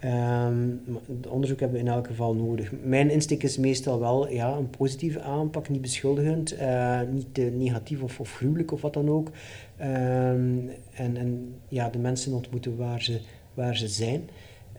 Um, 0.05 0.81
onderzoek 1.29 1.59
hebben 1.59 1.77
we 1.77 1.85
in 1.85 1.91
elk 1.91 2.07
geval 2.07 2.35
nodig. 2.35 2.71
Mijn 2.83 3.09
insteek 3.09 3.43
is 3.43 3.57
meestal 3.57 3.99
wel 3.99 4.29
ja, 4.29 4.51
een 4.51 4.69
positieve 4.69 5.21
aanpak, 5.21 5.69
niet 5.69 5.81
beschuldigend, 5.81 6.53
uh, 6.53 7.01
niet 7.11 7.37
uh, 7.37 7.53
negatief 7.53 8.01
of, 8.01 8.19
of 8.19 8.35
gruwelijk 8.35 8.71
of 8.71 8.81
wat 8.81 8.93
dan 8.93 9.09
ook. 9.09 9.27
Um, 9.27 10.69
en, 10.93 11.17
en 11.17 11.55
ja, 11.67 11.89
de 11.89 11.97
mensen 11.97 12.33
ontmoeten 12.33 12.77
waar 12.77 13.01
ze, 13.01 13.19
waar 13.53 13.77
ze 13.77 13.87
zijn. 13.87 14.29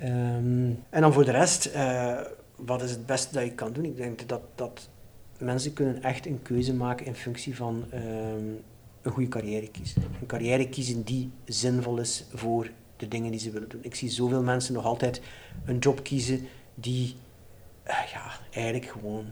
Um, 0.02 0.78
en 0.90 1.00
dan 1.00 1.12
voor 1.12 1.24
de 1.24 1.30
rest, 1.30 1.70
uh, 1.74 2.20
wat 2.56 2.82
is 2.82 2.90
het 2.90 3.06
beste 3.06 3.34
dat 3.34 3.44
je 3.44 3.52
kan 3.52 3.72
doen? 3.72 3.84
Ik 3.84 3.96
denk 3.96 4.28
dat, 4.28 4.42
dat 4.54 4.88
mensen 5.38 5.72
kunnen 5.72 6.02
echt 6.02 6.26
een 6.26 6.42
keuze 6.42 6.74
maken 6.74 7.06
in 7.06 7.14
functie 7.14 7.56
van 7.56 7.84
een 9.02 9.12
goede 9.12 9.28
carrière 9.28 9.68
kiezen. 9.68 10.02
Een 10.20 10.26
carrière 10.26 10.68
kiezen 10.68 11.02
die 11.02 11.30
zinvol 11.44 11.98
is 11.98 12.24
voor 12.32 12.70
de 12.96 13.08
dingen 13.08 13.30
die 13.30 13.40
ze 13.40 13.50
willen 13.50 13.68
doen. 13.68 13.84
Ik 13.84 13.94
zie 13.94 14.10
zoveel 14.10 14.42
mensen 14.42 14.74
nog 14.74 14.84
altijd 14.84 15.20
een 15.64 15.78
job 15.78 16.02
kiezen 16.02 16.46
die 16.74 17.16
uh, 17.86 18.12
ja, 18.12 18.32
eigenlijk 18.50 18.86
gewoon 18.86 19.26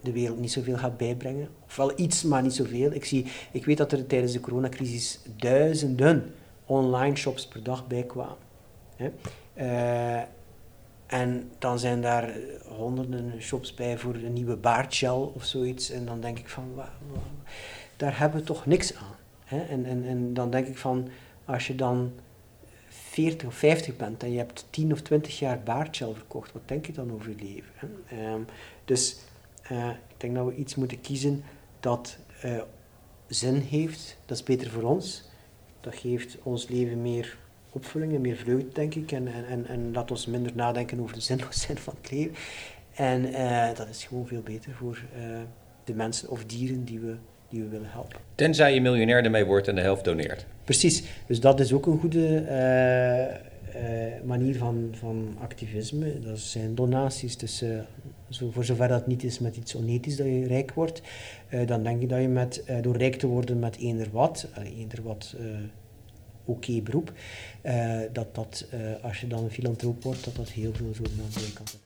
de 0.00 0.12
wereld 0.12 0.38
niet 0.38 0.52
zoveel 0.52 0.76
gaat 0.76 0.96
bijbrengen. 0.96 1.48
Of 1.66 1.76
wel 1.76 1.92
iets, 1.96 2.22
maar 2.22 2.42
niet 2.42 2.54
zoveel. 2.54 2.92
Ik, 2.92 3.04
zie, 3.04 3.26
ik 3.52 3.64
weet 3.64 3.76
dat 3.76 3.92
er 3.92 4.06
tijdens 4.06 4.32
de 4.32 4.40
coronacrisis 4.40 5.20
duizenden 5.36 6.34
online 6.66 7.16
shops 7.16 7.46
per 7.46 7.62
dag 7.62 7.86
bij 7.86 8.02
kwamen. 8.02 8.36
Hè. 8.96 9.10
Uh, 9.56 10.22
en 11.06 11.50
dan 11.58 11.78
zijn 11.78 12.00
daar 12.00 12.34
honderden 12.68 13.34
shops 13.40 13.74
bij 13.74 13.98
voor 13.98 14.14
een 14.14 14.32
nieuwe 14.32 14.56
baardgel 14.56 15.32
of 15.34 15.44
zoiets. 15.44 15.90
En 15.90 16.04
dan 16.04 16.20
denk 16.20 16.38
ik 16.38 16.48
van, 16.48 16.74
daar 17.96 18.18
hebben 18.18 18.40
we 18.40 18.46
toch 18.46 18.66
niks 18.66 18.94
aan. 18.94 19.16
Hè? 19.44 19.60
En, 19.60 19.84
en, 19.84 20.04
en 20.04 20.34
dan 20.34 20.50
denk 20.50 20.66
ik 20.66 20.78
van, 20.78 21.08
als 21.44 21.66
je 21.66 21.74
dan 21.74 22.12
40 23.12 23.46
of 23.46 23.54
50 23.54 23.96
bent 23.96 24.22
en 24.22 24.32
je 24.32 24.38
hebt 24.38 24.66
10 24.70 24.92
of 24.92 25.00
20 25.00 25.38
jaar 25.38 25.62
baardgel 25.62 26.14
verkocht, 26.14 26.52
wat 26.52 26.62
denk 26.68 26.86
je 26.86 26.92
dan 26.92 27.12
over 27.12 27.28
je 27.28 27.44
leven? 27.44 27.90
Um, 28.34 28.46
dus 28.84 29.16
uh, 29.72 29.88
ik 29.88 30.14
denk 30.16 30.34
dat 30.34 30.46
we 30.46 30.54
iets 30.54 30.74
moeten 30.74 31.00
kiezen 31.00 31.44
dat 31.80 32.16
uh, 32.44 32.62
zin 33.26 33.54
heeft. 33.54 34.16
Dat 34.26 34.36
is 34.36 34.42
beter 34.42 34.70
voor 34.70 34.82
ons. 34.82 35.24
Dat 35.80 35.94
geeft 35.94 36.38
ons 36.42 36.68
leven 36.68 37.02
meer 37.02 37.38
opvulling 37.70 38.14
en 38.14 38.20
meer 38.20 38.36
vreugde, 38.36 38.72
denk 38.72 38.94
ik. 38.94 39.12
En, 39.12 39.46
en, 39.46 39.66
en, 39.66 39.92
laat 39.92 40.10
ons 40.10 40.26
minder 40.26 40.52
nadenken 40.54 41.00
over 41.00 41.14
de 41.14 41.20
zinloosheid 41.30 41.80
van 41.80 41.94
het 42.00 42.10
leven. 42.10 42.34
En 42.94 43.26
uh, 43.26 43.74
dat 43.74 43.88
is 43.88 44.04
gewoon 44.04 44.26
veel 44.26 44.42
beter 44.42 44.72
voor 44.72 45.02
de 45.84 45.94
mensen 45.94 46.30
of 46.30 46.44
dieren 46.44 46.84
die 46.84 46.98
we 46.98 47.16
die 47.52 47.62
we 47.62 47.68
willen 47.68 47.90
helpen. 47.90 48.18
Tenzij 48.34 48.74
je 48.74 48.80
miljonair 48.80 49.24
ermee 49.24 49.44
wordt 49.44 49.68
en 49.68 49.74
de 49.74 49.80
helft 49.80 50.04
doneert. 50.04 50.46
Precies, 50.64 51.02
dus 51.26 51.40
dat 51.40 51.60
is 51.60 51.72
ook 51.72 51.86
een 51.86 51.98
goede 51.98 52.18
uh, 52.18 53.82
uh, 53.82 54.22
manier 54.24 54.56
van, 54.56 54.88
van 54.92 55.36
activisme. 55.40 56.20
Dat 56.20 56.38
zijn 56.38 56.74
donaties. 56.74 57.36
Dus 57.36 57.62
uh, 57.62 57.78
zo, 58.28 58.50
voor 58.50 58.64
zover 58.64 58.88
dat 58.88 59.06
niet 59.06 59.24
is 59.24 59.38
met 59.38 59.56
iets 59.56 59.76
onethisch 59.76 60.16
dat 60.16 60.26
je 60.26 60.46
rijk 60.46 60.72
wordt, 60.72 61.02
dan 61.66 61.82
denk 61.82 62.02
ik 62.02 62.08
dat 62.08 62.20
je 62.20 62.28
met, 62.28 62.64
door 62.80 62.96
rijk 62.96 63.14
te 63.14 63.26
worden 63.26 63.58
met 63.58 63.76
eender 63.76 64.08
wat, 64.10 64.48
eender 64.78 65.02
wat 65.02 65.36
oké 66.44 66.60
okay 66.70 66.82
beroep, 66.82 67.12
dat 68.12 68.34
dat 68.34 68.66
als 69.02 69.20
je 69.20 69.26
dan 69.26 69.44
een 69.44 69.50
filantroop 69.50 70.02
wordt, 70.02 70.24
dat 70.24 70.36
dat 70.36 70.48
heel 70.48 70.72
veel 70.72 70.94
zoden 70.94 71.20
aan 71.24 71.52
kan 71.52 71.81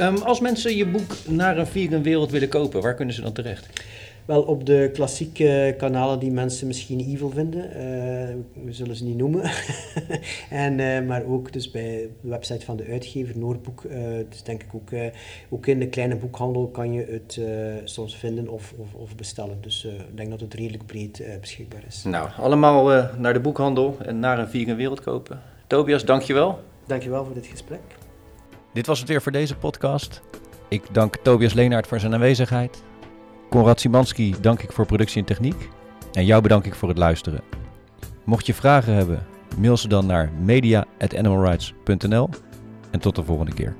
Um, 0.00 0.16
als 0.16 0.40
mensen 0.40 0.76
je 0.76 0.86
boek 0.86 1.16
naar 1.26 1.58
een 1.58 1.66
vegan 1.66 2.02
wereld 2.02 2.30
willen 2.30 2.48
kopen, 2.48 2.82
waar 2.82 2.94
kunnen 2.94 3.14
ze 3.14 3.20
dan 3.20 3.32
terecht? 3.32 3.68
Wel 4.24 4.42
op 4.42 4.66
de 4.66 4.90
klassieke 4.92 5.74
kanalen 5.78 6.18
die 6.18 6.30
mensen 6.30 6.66
misschien 6.66 7.00
evil 7.00 7.30
vinden. 7.30 7.64
Uh, 7.64 7.74
we 8.64 8.72
zullen 8.72 8.96
ze 8.96 9.04
niet 9.04 9.16
noemen. 9.16 9.42
en, 10.50 10.78
uh, 10.78 11.06
maar 11.06 11.24
ook 11.24 11.52
dus 11.52 11.70
bij 11.70 12.08
de 12.20 12.28
website 12.28 12.64
van 12.64 12.76
de 12.76 12.84
uitgever, 12.84 13.38
Noordboek. 13.38 13.82
Uh, 13.82 13.96
dus 14.28 14.42
denk 14.42 14.62
ik 14.62 14.74
ook, 14.74 14.90
ook 15.48 15.66
in 15.66 15.78
de 15.78 15.88
kleine 15.88 16.16
boekhandel 16.16 16.68
kan 16.68 16.92
je 16.92 17.04
het 17.10 17.40
soms 17.84 18.16
vinden 18.16 18.48
of, 18.48 18.74
of, 18.78 18.94
of 18.94 19.16
bestellen. 19.16 19.58
Dus 19.60 19.84
ik 19.84 20.16
denk 20.16 20.30
dat 20.30 20.40
het 20.40 20.54
redelijk 20.54 20.86
breed 20.86 21.22
beschikbaar 21.40 21.82
is. 21.86 22.02
Nou, 22.04 22.28
allemaal 22.38 23.08
naar 23.18 23.32
de 23.32 23.40
boekhandel 23.40 23.96
en 24.04 24.18
naar 24.18 24.38
een 24.38 24.48
vegan 24.48 24.76
wereld 24.76 25.00
kopen. 25.00 25.40
Tobias, 25.66 26.04
dankjewel. 26.04 26.58
Dankjewel 26.86 27.24
voor 27.24 27.34
dit 27.34 27.46
gesprek. 27.46 27.80
Dit 28.72 28.86
was 28.86 28.98
het 28.98 29.08
weer 29.08 29.22
voor 29.22 29.32
deze 29.32 29.56
podcast. 29.56 30.22
Ik 30.68 30.94
dank 30.94 31.16
Tobias 31.16 31.52
Leenaert 31.52 31.86
voor 31.86 32.00
zijn 32.00 32.14
aanwezigheid. 32.14 32.82
Konrad 33.50 33.80
Simanski 33.80 34.34
dank 34.40 34.62
ik 34.62 34.72
voor 34.72 34.86
productie 34.86 35.20
en 35.20 35.26
techniek. 35.26 35.68
En 36.12 36.24
jou 36.24 36.42
bedank 36.42 36.64
ik 36.64 36.74
voor 36.74 36.88
het 36.88 36.98
luisteren. 36.98 37.40
Mocht 38.24 38.46
je 38.46 38.54
vragen 38.54 38.94
hebben, 38.94 39.26
mail 39.58 39.76
ze 39.76 39.88
dan 39.88 40.06
naar 40.06 40.32
media.animalrights.nl. 40.40 42.28
En 42.90 43.00
tot 43.00 43.16
de 43.16 43.24
volgende 43.24 43.52
keer. 43.52 43.76